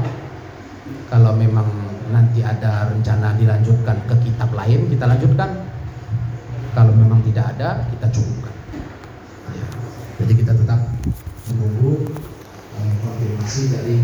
kalau 1.10 1.34
memang 1.34 1.66
nanti 2.14 2.46
ada 2.46 2.94
rencana 2.94 3.34
dilanjutkan 3.34 3.98
ke 4.06 4.16
kitab 4.22 4.54
lain 4.54 4.86
kita 4.92 5.10
lanjutkan 5.10 5.50
kalau 6.78 6.94
memang 6.94 7.22
tidak 7.26 7.58
ada 7.58 7.86
kita 7.90 8.08
cukupkan 8.14 8.54
ya. 9.58 9.68
jadi 10.22 10.34
kita 10.38 10.52
tetap 10.54 10.80
menunggu 11.50 12.06
eh, 12.78 12.94
konfirmasi 13.02 13.62
dari 13.74 13.96